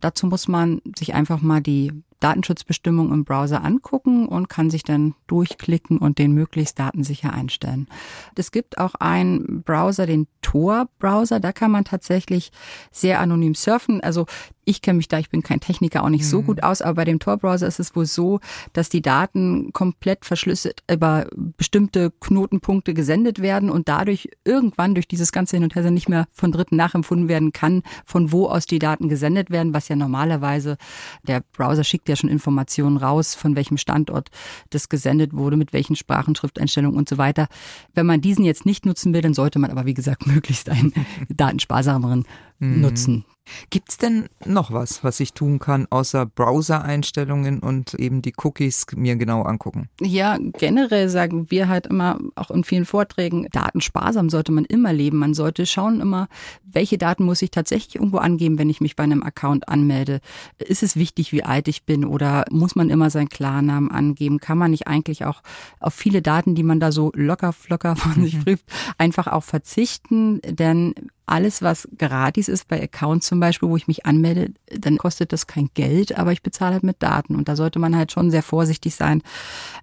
Dazu 0.00 0.26
muss 0.26 0.48
man 0.48 0.80
sich 0.96 1.14
einfach 1.14 1.40
mal 1.40 1.60
die 1.60 1.92
Datenschutzbestimmungen 2.24 3.12
im 3.12 3.24
Browser 3.24 3.62
angucken 3.62 4.26
und 4.26 4.48
kann 4.48 4.70
sich 4.70 4.82
dann 4.82 5.14
durchklicken 5.26 5.98
und 5.98 6.18
den 6.18 6.32
möglichst 6.32 6.78
datensicher 6.78 7.34
einstellen. 7.34 7.86
Es 8.34 8.50
gibt 8.50 8.78
auch 8.78 8.94
einen 8.94 9.62
Browser, 9.62 10.06
den 10.06 10.26
Tor-Browser, 10.40 11.38
da 11.38 11.52
kann 11.52 11.70
man 11.70 11.84
tatsächlich 11.84 12.50
sehr 12.90 13.20
anonym 13.20 13.54
surfen. 13.54 14.00
Also 14.00 14.24
ich 14.64 14.82
kenne 14.82 14.96
mich 14.96 15.08
da, 15.08 15.18
ich 15.18 15.30
bin 15.30 15.42
kein 15.42 15.60
Techniker, 15.60 16.02
auch 16.02 16.08
nicht 16.08 16.26
so 16.26 16.40
mhm. 16.40 16.46
gut 16.46 16.62
aus, 16.62 16.82
aber 16.82 16.94
bei 16.94 17.04
dem 17.04 17.18
Tor-Browser 17.18 17.66
ist 17.66 17.80
es 17.80 17.94
wohl 17.94 18.06
so, 18.06 18.40
dass 18.72 18.88
die 18.88 19.02
Daten 19.02 19.72
komplett 19.72 20.24
verschlüsselt 20.24 20.82
über 20.90 21.26
bestimmte 21.58 22.12
Knotenpunkte 22.20 22.94
gesendet 22.94 23.42
werden 23.42 23.70
und 23.70 23.88
dadurch 23.88 24.30
irgendwann 24.44 24.94
durch 24.94 25.08
dieses 25.08 25.32
ganze 25.32 25.56
Hin 25.56 25.64
und 25.64 25.74
Her 25.74 25.90
nicht 25.90 26.08
mehr 26.08 26.26
von 26.32 26.52
Dritten 26.52 26.76
nachempfunden 26.76 27.28
werden 27.28 27.52
kann, 27.52 27.82
von 28.06 28.32
wo 28.32 28.46
aus 28.46 28.66
die 28.66 28.78
Daten 28.78 29.08
gesendet 29.08 29.50
werden, 29.50 29.74
was 29.74 29.88
ja 29.88 29.96
normalerweise 29.96 30.78
der 31.24 31.42
Browser 31.52 31.84
schickt 31.84 32.08
ja 32.08 32.13
schon 32.16 32.30
Informationen 32.30 32.96
raus, 32.96 33.34
von 33.34 33.56
welchem 33.56 33.76
Standort 33.76 34.30
das 34.70 34.88
gesendet 34.88 35.32
wurde, 35.32 35.56
mit 35.56 35.72
welchen 35.72 35.96
Sprachen, 35.96 36.34
Schrifteinstellungen 36.34 36.98
und 36.98 37.08
so 37.08 37.18
weiter. 37.18 37.48
Wenn 37.94 38.06
man 38.06 38.20
diesen 38.20 38.44
jetzt 38.44 38.66
nicht 38.66 38.86
nutzen 38.86 39.12
will, 39.12 39.22
dann 39.22 39.34
sollte 39.34 39.58
man 39.58 39.70
aber, 39.70 39.86
wie 39.86 39.94
gesagt, 39.94 40.26
möglichst 40.26 40.68
einen 40.68 40.92
datensparsameren 41.28 42.24
mhm. 42.58 42.80
nutzen. 42.80 43.24
Gibt's 43.68 43.98
denn 43.98 44.28
noch 44.46 44.72
was, 44.72 45.04
was 45.04 45.20
ich 45.20 45.34
tun 45.34 45.58
kann, 45.58 45.86
außer 45.90 46.24
Browser-Einstellungen 46.24 47.58
und 47.58 47.92
eben 47.94 48.22
die 48.22 48.32
Cookies 48.42 48.86
mir 48.96 49.16
genau 49.16 49.42
angucken? 49.42 49.90
Ja, 50.00 50.38
generell 50.58 51.10
sagen 51.10 51.50
wir 51.50 51.68
halt 51.68 51.86
immer, 51.86 52.18
auch 52.36 52.50
in 52.50 52.64
vielen 52.64 52.86
Vorträgen, 52.86 53.46
datensparsam 53.52 54.30
sollte 54.30 54.50
man 54.50 54.64
immer 54.64 54.94
leben. 54.94 55.18
Man 55.18 55.34
sollte 55.34 55.66
schauen 55.66 56.00
immer, 56.00 56.28
welche 56.64 56.96
Daten 56.96 57.24
muss 57.24 57.42
ich 57.42 57.50
tatsächlich 57.50 57.96
irgendwo 57.96 58.18
angeben, 58.18 58.58
wenn 58.58 58.70
ich 58.70 58.80
mich 58.80 58.96
bei 58.96 59.04
einem 59.04 59.22
Account 59.22 59.68
anmelde. 59.68 60.20
Ist 60.58 60.82
es 60.82 60.96
wichtig, 60.96 61.32
wie 61.32 61.44
alt 61.44 61.68
ich 61.68 61.84
bin 61.84 62.06
oder 62.06 62.46
muss 62.50 62.76
man 62.76 62.88
immer 62.88 63.10
seinen 63.10 63.28
Klarnamen 63.28 63.90
angeben? 63.90 64.40
Kann 64.40 64.56
man 64.56 64.70
nicht 64.70 64.86
eigentlich 64.86 65.26
auch 65.26 65.42
auf 65.80 65.92
viele 65.92 66.22
Daten, 66.22 66.54
die 66.54 66.62
man 66.62 66.80
da 66.80 66.92
so 66.92 67.12
locker 67.14 67.52
flocker 67.52 67.94
von 67.96 68.24
sich 68.24 68.42
prüft, 68.42 68.64
einfach 68.96 69.26
auch 69.26 69.44
verzichten? 69.44 70.40
Denn 70.42 70.94
alles, 71.26 71.62
was 71.62 71.88
gratis 71.96 72.48
ist 72.48 72.68
bei 72.68 72.82
Accounts 72.82 73.26
zum 73.26 73.40
Beispiel, 73.40 73.68
wo 73.68 73.76
ich 73.76 73.88
mich 73.88 74.04
anmelde, 74.04 74.52
dann 74.66 74.98
kostet 74.98 75.32
das 75.32 75.46
kein 75.46 75.70
Geld, 75.74 76.18
aber 76.18 76.32
ich 76.32 76.42
bezahle 76.42 76.74
halt 76.74 76.82
mit 76.82 77.02
Daten. 77.02 77.34
Und 77.34 77.48
da 77.48 77.56
sollte 77.56 77.78
man 77.78 77.96
halt 77.96 78.12
schon 78.12 78.30
sehr 78.30 78.42
vorsichtig 78.42 78.94
sein, 78.94 79.22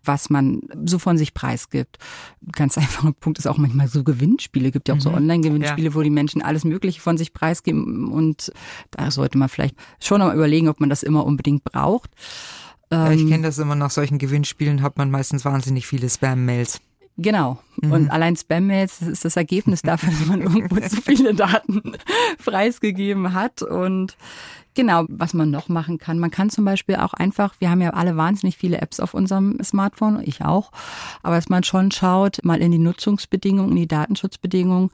was 0.03 0.29
man 0.29 0.61
so 0.85 0.99
von 0.99 1.17
sich 1.17 1.33
preisgibt. 1.33 1.97
Ganz 2.51 2.77
einfacher 2.77 3.11
Punkt 3.13 3.39
ist 3.39 3.47
auch 3.47 3.57
manchmal 3.57 3.87
so 3.87 4.03
Gewinnspiele. 4.03 4.67
Es 4.67 4.73
gibt 4.73 4.87
ja 4.87 4.93
auch 4.93 4.99
mhm. 4.99 5.01
so 5.01 5.11
Online-Gewinnspiele, 5.11 5.89
ja. 5.89 5.95
wo 5.95 6.01
die 6.01 6.09
Menschen 6.09 6.41
alles 6.41 6.63
Mögliche 6.63 7.01
von 7.01 7.17
sich 7.17 7.33
preisgeben. 7.33 8.11
Und 8.11 8.51
da 8.91 9.09
sollte 9.09 9.37
man 9.37 9.49
vielleicht 9.49 9.75
schon 9.99 10.19
mal 10.19 10.35
überlegen, 10.35 10.69
ob 10.69 10.79
man 10.79 10.89
das 10.89 11.01
immer 11.01 11.25
unbedingt 11.25 11.63
braucht. 11.63 12.11
Ja, 12.91 13.11
ich 13.11 13.21
ähm, 13.21 13.29
kenne 13.29 13.43
das 13.43 13.57
immer 13.57 13.75
nach 13.75 13.91
solchen 13.91 14.17
Gewinnspielen, 14.17 14.81
hat 14.81 14.97
man 14.97 15.09
meistens 15.09 15.45
wahnsinnig 15.45 15.87
viele 15.87 16.09
Spam-Mails. 16.09 16.81
Genau. 17.17 17.59
Mhm. 17.81 17.91
Und 17.91 18.09
allein 18.09 18.35
Spam-Mails 18.35 19.01
ist 19.01 19.25
das 19.25 19.35
Ergebnis 19.35 19.81
dafür, 19.81 20.09
dass 20.09 20.25
man 20.25 20.41
irgendwo 20.41 20.79
zu 20.87 21.01
viele 21.01 21.33
Daten 21.33 21.93
preisgegeben 22.43 23.33
hat. 23.33 23.61
Und 23.61 24.17
genau, 24.73 25.05
was 25.09 25.33
man 25.33 25.51
noch 25.51 25.69
machen 25.69 25.97
kann. 25.97 26.19
Man 26.19 26.31
kann 26.31 26.49
zum 26.49 26.65
Beispiel 26.65 26.95
auch 26.95 27.13
einfach, 27.13 27.55
wir 27.59 27.69
haben 27.69 27.81
ja 27.81 27.91
alle 27.91 28.17
wahnsinnig 28.17 28.57
viele 28.57 28.81
Apps 28.81 28.99
auf 28.99 29.13
unserem 29.13 29.57
Smartphone, 29.63 30.21
ich 30.23 30.43
auch, 30.43 30.71
aber 31.23 31.35
dass 31.35 31.49
man 31.49 31.63
schon 31.63 31.91
schaut, 31.91 32.39
mal 32.43 32.61
in 32.61 32.71
die 32.71 32.79
Nutzungsbedingungen, 32.79 33.71
in 33.71 33.77
die 33.77 33.87
Datenschutzbedingungen, 33.87 34.89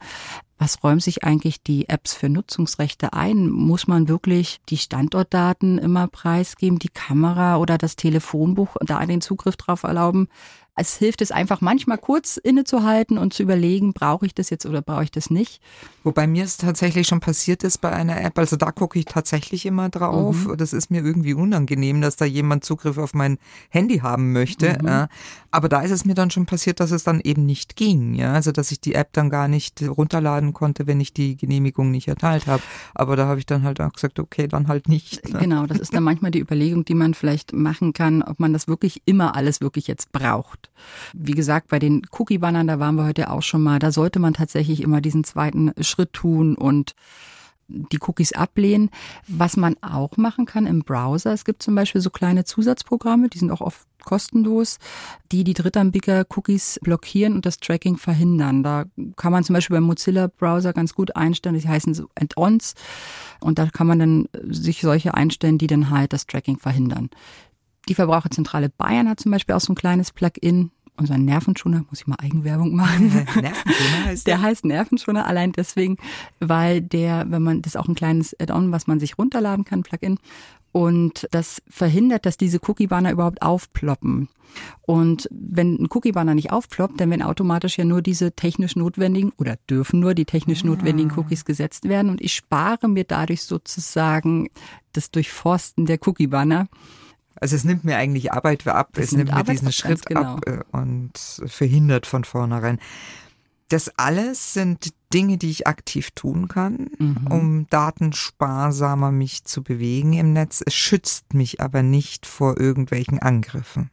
was 0.58 0.82
räumen 0.82 0.98
sich 0.98 1.22
eigentlich 1.22 1.62
die 1.62 1.88
Apps 1.88 2.14
für 2.14 2.28
Nutzungsrechte 2.28 3.12
ein? 3.12 3.48
Muss 3.48 3.86
man 3.86 4.08
wirklich 4.08 4.58
die 4.68 4.76
Standortdaten 4.76 5.78
immer 5.78 6.08
preisgeben, 6.08 6.80
die 6.80 6.88
Kamera 6.88 7.58
oder 7.58 7.78
das 7.78 7.94
Telefonbuch 7.94 8.74
und 8.74 8.90
da 8.90 9.06
den 9.06 9.20
Zugriff 9.20 9.56
drauf 9.56 9.84
erlauben? 9.84 10.28
Es 10.78 10.96
hilft 10.96 11.22
es 11.22 11.30
einfach 11.30 11.60
manchmal 11.60 11.98
kurz 11.98 12.36
innezuhalten 12.36 13.18
und 13.18 13.34
zu 13.34 13.42
überlegen, 13.42 13.92
brauche 13.92 14.26
ich 14.26 14.34
das 14.34 14.50
jetzt 14.50 14.66
oder 14.66 14.82
brauche 14.82 15.04
ich 15.04 15.10
das 15.10 15.30
nicht. 15.30 15.60
Wobei 16.04 16.26
mir 16.26 16.44
es 16.44 16.56
tatsächlich 16.56 17.06
schon 17.06 17.20
passiert 17.20 17.64
ist 17.64 17.80
bei 17.80 17.90
einer 17.90 18.20
App, 18.20 18.38
also 18.38 18.56
da 18.56 18.72
gucke 18.72 18.98
ich 18.98 19.04
tatsächlich 19.04 19.66
immer 19.66 19.88
drauf. 19.88 20.46
Mhm. 20.46 20.56
Das 20.56 20.72
ist 20.72 20.90
mir 20.90 21.04
irgendwie 21.04 21.34
unangenehm, 21.34 22.00
dass 22.00 22.16
da 22.16 22.24
jemand 22.24 22.64
Zugriff 22.64 22.98
auf 22.98 23.14
mein 23.14 23.38
Handy 23.68 23.98
haben 23.98 24.32
möchte. 24.32 24.78
Mhm. 24.80 25.08
Aber 25.50 25.68
da 25.68 25.80
ist 25.80 25.90
es 25.90 26.04
mir 26.04 26.14
dann 26.14 26.30
schon 26.30 26.46
passiert, 26.46 26.80
dass 26.80 26.90
es 26.90 27.04
dann 27.04 27.20
eben 27.20 27.44
nicht 27.44 27.76
ging. 27.76 28.14
Ja? 28.14 28.32
Also 28.32 28.52
dass 28.52 28.70
ich 28.70 28.80
die 28.80 28.94
App 28.94 29.12
dann 29.12 29.30
gar 29.30 29.48
nicht 29.48 29.82
runterladen 29.82 30.52
konnte, 30.52 30.86
wenn 30.86 31.00
ich 31.00 31.12
die 31.12 31.36
Genehmigung 31.36 31.90
nicht 31.90 32.08
erteilt 32.08 32.46
habe. 32.46 32.62
Aber 32.94 33.16
da 33.16 33.26
habe 33.26 33.38
ich 33.38 33.46
dann 33.46 33.62
halt 33.62 33.80
auch 33.80 33.92
gesagt, 33.92 34.18
okay, 34.18 34.48
dann 34.48 34.68
halt 34.68 34.88
nicht. 34.88 35.28
Ne? 35.32 35.40
Genau, 35.40 35.66
das 35.66 35.78
ist 35.78 35.94
dann 35.94 36.02
manchmal 36.02 36.30
die 36.30 36.40
Überlegung, 36.40 36.84
die 36.84 36.94
man 36.94 37.14
vielleicht 37.14 37.52
machen 37.52 37.92
kann, 37.92 38.22
ob 38.22 38.40
man 38.40 38.52
das 38.52 38.68
wirklich 38.68 39.02
immer 39.04 39.34
alles 39.36 39.60
wirklich 39.60 39.86
jetzt 39.86 40.12
braucht. 40.12 40.67
Wie 41.12 41.32
gesagt, 41.32 41.68
bei 41.68 41.78
den 41.78 42.02
Cookie-Bannern, 42.10 42.66
da 42.66 42.78
waren 42.78 42.96
wir 42.96 43.04
heute 43.04 43.30
auch 43.30 43.42
schon 43.42 43.62
mal, 43.62 43.78
da 43.78 43.92
sollte 43.92 44.18
man 44.18 44.34
tatsächlich 44.34 44.82
immer 44.82 45.00
diesen 45.00 45.24
zweiten 45.24 45.72
Schritt 45.80 46.12
tun 46.12 46.54
und 46.54 46.94
die 47.68 47.98
Cookies 48.00 48.32
ablehnen. 48.32 48.90
Was 49.26 49.56
man 49.56 49.76
auch 49.82 50.16
machen 50.16 50.46
kann 50.46 50.66
im 50.66 50.80
Browser, 50.80 51.32
es 51.32 51.44
gibt 51.44 51.62
zum 51.62 51.74
Beispiel 51.74 52.00
so 52.00 52.10
kleine 52.10 52.44
Zusatzprogramme, 52.44 53.28
die 53.28 53.38
sind 53.38 53.50
auch 53.50 53.60
oft 53.60 53.86
kostenlos, 54.04 54.78
die 55.32 55.44
die 55.44 55.52
Drittanbieter-Cookies 55.52 56.80
blockieren 56.82 57.34
und 57.34 57.44
das 57.44 57.58
Tracking 57.58 57.98
verhindern. 57.98 58.62
Da 58.62 58.84
kann 59.16 59.32
man 59.32 59.44
zum 59.44 59.54
Beispiel 59.54 59.76
beim 59.76 59.84
Mozilla-Browser 59.84 60.72
ganz 60.72 60.94
gut 60.94 61.14
einstellen, 61.14 61.58
die 61.58 61.68
heißen 61.68 61.92
so 61.92 62.08
Add-ons 62.14 62.74
und 63.40 63.58
da 63.58 63.66
kann 63.66 63.86
man 63.86 63.98
dann 63.98 64.28
sich 64.48 64.80
solche 64.80 65.14
einstellen, 65.14 65.58
die 65.58 65.66
dann 65.66 65.90
halt 65.90 66.12
das 66.12 66.26
Tracking 66.26 66.58
verhindern. 66.58 67.10
Die 67.88 67.94
Verbraucherzentrale 67.94 68.68
Bayern 68.68 69.08
hat 69.08 69.20
zum 69.20 69.32
Beispiel 69.32 69.54
auch 69.54 69.60
so 69.60 69.72
ein 69.72 69.76
kleines 69.76 70.12
Plugin, 70.12 70.70
unser 70.96 71.16
Nervenschoner, 71.16 71.84
muss 71.88 72.00
ich 72.00 72.06
mal 72.06 72.18
Eigenwerbung 72.20 72.74
machen. 72.74 73.08
Nervenschoner 73.36 74.04
heißt 74.04 74.26
der? 74.26 74.34
Der 74.36 74.42
heißt 74.42 74.64
Nervenschoner 74.64 75.26
allein 75.26 75.52
deswegen, 75.52 75.96
weil 76.40 76.82
der, 76.82 77.26
wenn 77.30 77.42
man, 77.42 77.62
das 77.62 77.74
ist 77.74 77.80
auch 77.80 77.88
ein 77.88 77.94
kleines 77.94 78.38
Add-on, 78.38 78.72
was 78.72 78.86
man 78.86 79.00
sich 79.00 79.16
runterladen 79.16 79.64
kann, 79.64 79.82
Plugin. 79.82 80.18
Und 80.70 81.26
das 81.30 81.62
verhindert, 81.68 82.26
dass 82.26 82.36
diese 82.36 82.60
Cookie-Banner 82.66 83.12
überhaupt 83.12 83.42
aufploppen. 83.42 84.28
Und 84.82 85.28
wenn 85.30 85.76
ein 85.76 85.88
Cookie-Banner 85.90 86.34
nicht 86.34 86.52
aufploppt, 86.52 87.00
dann 87.00 87.10
werden 87.10 87.22
automatisch 87.22 87.78
ja 87.78 87.84
nur 87.84 88.02
diese 88.02 88.32
technisch 88.32 88.76
notwendigen 88.76 89.32
oder 89.38 89.56
dürfen 89.70 90.00
nur 90.00 90.14
die 90.14 90.24
technisch 90.24 90.64
notwendigen 90.64 91.12
Cookies 91.16 91.44
gesetzt 91.44 91.88
werden. 91.88 92.10
Und 92.10 92.20
ich 92.20 92.34
spare 92.34 92.88
mir 92.88 93.04
dadurch 93.04 93.44
sozusagen 93.44 94.50
das 94.92 95.10
Durchforsten 95.10 95.86
der 95.86 95.98
Cookie-Banner. 96.06 96.68
Also 97.40 97.56
es 97.56 97.64
nimmt 97.64 97.84
mir 97.84 97.96
eigentlich 97.96 98.32
Arbeit 98.32 98.66
ab, 98.66 98.90
Das 98.92 99.06
es 99.06 99.12
nimmt, 99.12 99.32
nimmt 99.32 99.46
mir 99.46 99.52
diesen 99.52 99.68
ab, 99.68 99.74
Schritt 99.74 100.06
ganz 100.06 100.26
ab 100.26 100.40
äh, 100.46 100.58
und 100.76 101.12
verhindert 101.46 102.06
von 102.06 102.24
vornherein. 102.24 102.78
Das 103.68 103.90
alles 103.98 104.54
sind 104.54 104.94
Dinge, 105.12 105.36
die 105.36 105.50
ich 105.50 105.66
aktiv 105.66 106.10
tun 106.12 106.48
kann, 106.48 106.88
Mhm. 106.98 107.26
um 107.28 107.66
datensparsamer 107.68 109.12
mich 109.12 109.44
zu 109.44 109.62
bewegen 109.62 110.14
im 110.14 110.32
Netz. 110.32 110.62
Es 110.64 110.74
schützt 110.74 111.34
mich 111.34 111.60
aber 111.60 111.82
nicht 111.82 112.26
vor 112.26 112.58
irgendwelchen 112.58 113.18
Angriffen. 113.18 113.90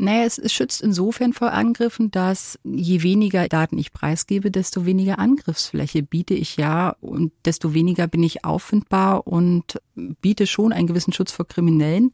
Naja, 0.00 0.24
es, 0.24 0.38
es 0.38 0.52
schützt 0.52 0.80
insofern 0.80 1.32
vor 1.32 1.52
Angriffen, 1.52 2.12
dass 2.12 2.56
je 2.62 3.02
weniger 3.02 3.48
Daten 3.48 3.76
ich 3.78 3.92
preisgebe, 3.92 4.52
desto 4.52 4.86
weniger 4.86 5.18
Angriffsfläche 5.18 6.04
biete 6.04 6.34
ich 6.34 6.56
ja 6.56 6.94
und 7.00 7.32
desto 7.44 7.74
weniger 7.74 8.06
bin 8.06 8.22
ich 8.22 8.44
auffindbar 8.44 9.26
und 9.26 9.80
biete 10.20 10.46
schon 10.46 10.72
einen 10.72 10.86
gewissen 10.86 11.12
Schutz 11.12 11.32
vor 11.32 11.48
Kriminellen. 11.48 12.12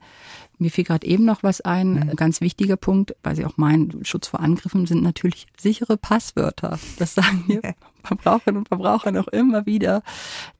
Mir 0.58 0.70
fiel 0.70 0.84
gerade 0.84 1.06
eben 1.06 1.26
noch 1.26 1.42
was 1.42 1.60
ein, 1.60 2.10
ein 2.10 2.16
ganz 2.16 2.40
wichtiger 2.40 2.78
Punkt, 2.78 3.14
weil 3.22 3.36
Sie 3.36 3.44
auch 3.44 3.58
meinen, 3.58 4.02
Schutz 4.04 4.28
vor 4.28 4.40
Angriffen 4.40 4.86
sind 4.86 5.02
natürlich 5.02 5.46
sichere 5.60 5.98
Passwörter. 5.98 6.78
Das 6.98 7.14
sagen 7.14 7.44
wir 7.48 7.74
Verbraucherinnen 8.04 8.58
und 8.58 8.68
Verbraucher 8.68 9.12
noch 9.12 9.28
immer 9.28 9.66
wieder, 9.66 10.02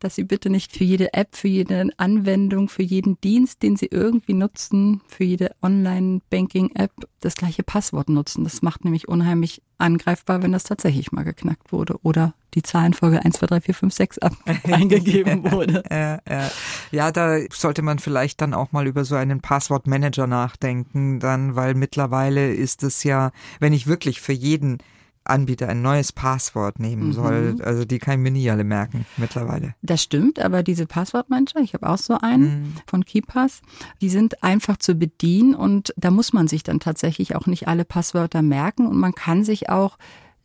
dass 0.01 0.15
sie 0.15 0.25
bitte 0.25 0.51
nicht 0.51 0.73
für 0.73 0.85
jede 0.85 1.13
App, 1.15 1.37
für 1.37 1.49
jede 1.49 1.89
Anwendung, 1.97 2.69
für 2.69 2.83
jeden 2.83 3.21
Dienst, 3.21 3.63
den 3.63 3.77
sie 3.77 3.87
irgendwie 3.87 4.33
nutzen, 4.33 5.03
für 5.07 5.25
jede 5.25 5.55
Online-Banking-App 5.63 6.93
das 7.25 7.35
gleiche 7.35 7.63
Passwort 7.63 8.09
nutzen. 8.09 8.45
Das 8.45 8.63
macht 8.63 8.85
nämlich 8.85 9.09
unheimlich 9.09 9.63
angreifbar, 9.79 10.43
wenn 10.43 10.53
das 10.53 10.65
tatsächlich 10.65 11.13
mal 11.13 11.25
geknackt 11.25 11.73
wurde 11.73 11.99
oder 12.03 12.35
die 12.55 12.63
Zahlenfolge 12.63 13.25
1, 13.25 13.37
2, 13.37 13.47
3, 13.47 13.61
4, 13.61 13.75
5, 13.75 13.95
6 13.95 14.19
ab 14.19 14.33
eingegeben 14.65 15.51
wurde. 15.51 15.83
Äh, 15.91 16.15
äh, 16.25 16.49
ja, 16.91 17.11
da 17.11 17.39
sollte 17.53 17.83
man 17.83 17.99
vielleicht 17.99 18.41
dann 18.41 18.55
auch 18.55 18.73
mal 18.73 18.87
über 18.87 19.05
so 19.05 19.17
einen 19.17 19.41
Passwortmanager 19.41 20.27
nachdenken, 20.27 21.19
dann, 21.19 21.57
weil 21.57 21.75
mittlerweile 21.75 22.53
ist 22.53 22.83
es 22.83 23.03
ja, 23.05 23.33
wenn 23.59 23.73
ich 23.73 23.87
wirklich 23.87 24.21
für 24.21 24.33
jeden 24.33 24.79
Anbieter 25.25 25.69
ein 25.69 25.83
neues 25.83 26.13
Passwort 26.13 26.79
nehmen 26.79 27.09
Mhm. 27.09 27.13
soll, 27.13 27.57
also 27.63 27.85
die 27.85 27.99
kann 27.99 28.15
ich 28.15 28.21
mir 28.21 28.31
nie 28.31 28.51
alle 28.51 28.65
merken 28.65 29.07
mittlerweile. 29.17 29.75
Das 29.83 30.03
stimmt, 30.03 30.39
aber 30.39 30.63
diese 30.63 30.87
Passwortmanager, 30.87 31.61
ich 31.61 31.75
habe 31.75 31.89
auch 31.89 31.99
so 31.99 32.19
einen 32.19 32.77
von 32.87 33.05
KeyPass, 33.05 33.63
die 34.01 34.09
sind 34.09 34.43
einfach 34.43 34.77
zu 34.77 34.95
bedienen 34.95 35.55
und 35.55 35.95
da 35.97 36.11
muss 36.11 36.33
man 36.33 36.49
sich 36.49 36.63
dann 36.63 36.81
tatsächlich 36.81 37.37
auch 37.37 37.47
nicht 37.47 37.69
alle 37.69 37.85
Passwörter 37.85 38.43
merken 38.43 38.87
und 38.87 38.97
man 38.99 39.15
kann 39.15 39.45
sich 39.45 39.71
auch 39.71 39.97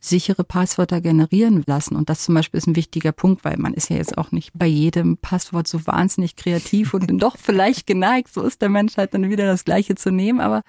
sichere 0.02 0.44
Passwörter 0.44 1.02
generieren 1.02 1.62
lassen. 1.66 1.94
Und 1.94 2.08
das 2.08 2.24
zum 2.24 2.34
Beispiel 2.34 2.56
ist 2.56 2.66
ein 2.66 2.74
wichtiger 2.74 3.12
Punkt, 3.12 3.44
weil 3.44 3.58
man 3.58 3.74
ist 3.74 3.90
ja 3.90 3.96
jetzt 3.96 4.16
auch 4.16 4.32
nicht 4.32 4.50
bei 4.54 4.64
jedem 4.66 5.18
Passwort 5.18 5.68
so 5.68 5.86
wahnsinnig 5.86 6.36
kreativ 6.36 6.94
und 6.94 7.06
doch 7.18 7.36
vielleicht 7.36 7.86
geneigt, 7.86 8.32
so 8.32 8.40
ist 8.42 8.62
der 8.62 8.70
Mensch 8.70 8.96
halt 8.96 9.12
dann 9.12 9.28
wieder 9.28 9.44
das 9.44 9.66
Gleiche 9.66 9.96
zu 9.96 10.10
nehmen. 10.10 10.40
Aber 10.40 10.62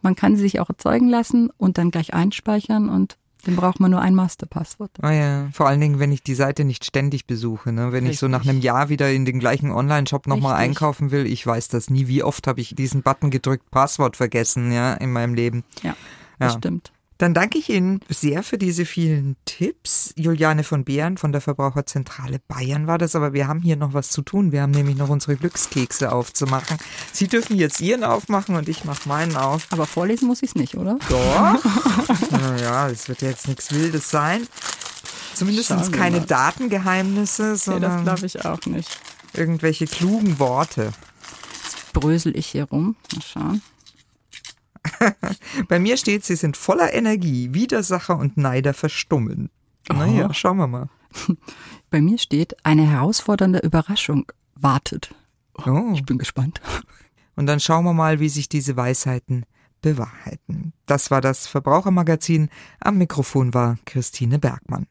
man 0.00 0.16
kann 0.16 0.36
sie 0.36 0.42
sich 0.42 0.58
auch 0.58 0.70
erzeugen 0.70 1.08
lassen 1.10 1.50
und 1.58 1.76
dann 1.76 1.90
gleich 1.90 2.14
einspeichern 2.14 2.88
und 2.88 3.18
dann 3.44 3.56
braucht 3.56 3.80
man 3.80 3.90
nur 3.90 4.00
ein 4.00 4.14
Masterpasswort. 4.14 4.90
Ah 5.02 5.12
ja, 5.12 5.48
vor 5.52 5.66
allen 5.68 5.80
Dingen, 5.80 5.98
wenn 5.98 6.12
ich 6.12 6.22
die 6.22 6.34
Seite 6.34 6.64
nicht 6.64 6.84
ständig 6.84 7.26
besuche, 7.26 7.72
ne? 7.72 7.92
wenn 7.92 8.06
ich 8.06 8.18
so 8.18 8.28
nach 8.28 8.40
Richtig. 8.40 8.50
einem 8.50 8.60
Jahr 8.62 8.88
wieder 8.88 9.10
in 9.12 9.24
den 9.24 9.38
gleichen 9.38 9.70
Online-Shop 9.70 10.26
nochmal 10.26 10.54
Richtig. 10.54 10.70
einkaufen 10.70 11.10
will, 11.10 11.26
ich 11.26 11.46
weiß 11.46 11.68
das 11.68 11.90
nie, 11.90 12.08
wie 12.08 12.22
oft 12.22 12.46
habe 12.46 12.60
ich 12.60 12.74
diesen 12.74 13.02
Button 13.02 13.30
gedrückt, 13.30 13.70
Passwort 13.70 14.16
vergessen, 14.16 14.72
ja, 14.72 14.94
in 14.94 15.12
meinem 15.12 15.34
Leben. 15.34 15.64
Ja, 15.82 15.94
das 16.38 16.52
Ja. 16.54 16.58
stimmt. 16.58 16.92
Dann 17.18 17.34
danke 17.34 17.58
ich 17.58 17.68
Ihnen 17.68 17.98
sehr 18.08 18.44
für 18.44 18.58
diese 18.58 18.86
vielen 18.86 19.36
Tipps. 19.44 20.12
Juliane 20.16 20.62
von 20.62 20.84
Beeren 20.84 21.18
von 21.18 21.32
der 21.32 21.40
Verbraucherzentrale 21.40 22.38
Bayern 22.46 22.86
war 22.86 22.96
das, 22.96 23.16
aber 23.16 23.32
wir 23.32 23.48
haben 23.48 23.60
hier 23.60 23.74
noch 23.74 23.92
was 23.92 24.10
zu 24.10 24.22
tun. 24.22 24.52
Wir 24.52 24.62
haben 24.62 24.70
nämlich 24.70 24.96
noch 24.96 25.08
unsere 25.08 25.34
Glückskekse 25.34 26.12
aufzumachen. 26.12 26.78
Sie 27.12 27.26
dürfen 27.26 27.56
jetzt 27.56 27.80
Ihren 27.80 28.04
aufmachen 28.04 28.54
und 28.54 28.68
ich 28.68 28.84
mache 28.84 29.08
meinen 29.08 29.34
auf. 29.34 29.66
Aber 29.70 29.86
vorlesen 29.86 30.28
muss 30.28 30.44
ich 30.44 30.50
es 30.50 30.54
nicht, 30.54 30.76
oder? 30.76 30.96
Doch. 31.08 31.64
naja, 32.30 32.88
es 32.88 33.08
wird 33.08 33.22
jetzt 33.22 33.48
nichts 33.48 33.72
Wildes 33.74 34.10
sein. 34.10 34.46
Zumindest 35.34 35.70
keine 35.92 36.18
mal. 36.18 36.26
Datengeheimnisse, 36.26 37.56
sondern 37.56 38.08
ich 38.22 38.44
auch 38.44 38.64
nicht. 38.66 39.00
irgendwelche 39.34 39.88
klugen 39.88 40.38
Worte. 40.38 40.92
Brösel 41.92 42.36
ich 42.36 42.46
hier 42.46 42.64
rum. 42.64 42.94
Mal 43.12 43.22
schauen. 43.22 43.62
Bei 45.68 45.78
mir 45.78 45.96
steht, 45.96 46.24
Sie 46.24 46.36
sind 46.36 46.56
voller 46.56 46.92
Energie. 46.92 47.54
Widersacher 47.54 48.18
und 48.18 48.36
Neider 48.36 48.74
verstummen. 48.74 49.50
Naja, 49.88 50.32
schauen 50.34 50.58
wir 50.58 50.66
mal. 50.66 50.88
Bei 51.90 52.00
mir 52.00 52.18
steht, 52.18 52.54
eine 52.64 52.86
herausfordernde 52.88 53.60
Überraschung 53.60 54.30
wartet. 54.54 55.14
Oh. 55.66 55.92
Ich 55.94 56.04
bin 56.04 56.18
gespannt. 56.18 56.60
Und 57.36 57.46
dann 57.46 57.60
schauen 57.60 57.84
wir 57.84 57.92
mal, 57.92 58.18
wie 58.18 58.28
sich 58.28 58.48
diese 58.48 58.76
Weisheiten 58.76 59.44
bewahrheiten. 59.80 60.72
Das 60.86 61.10
war 61.10 61.20
das 61.20 61.46
Verbrauchermagazin. 61.46 62.48
Am 62.80 62.98
Mikrofon 62.98 63.54
war 63.54 63.78
Christine 63.84 64.38
Bergmann. 64.40 64.86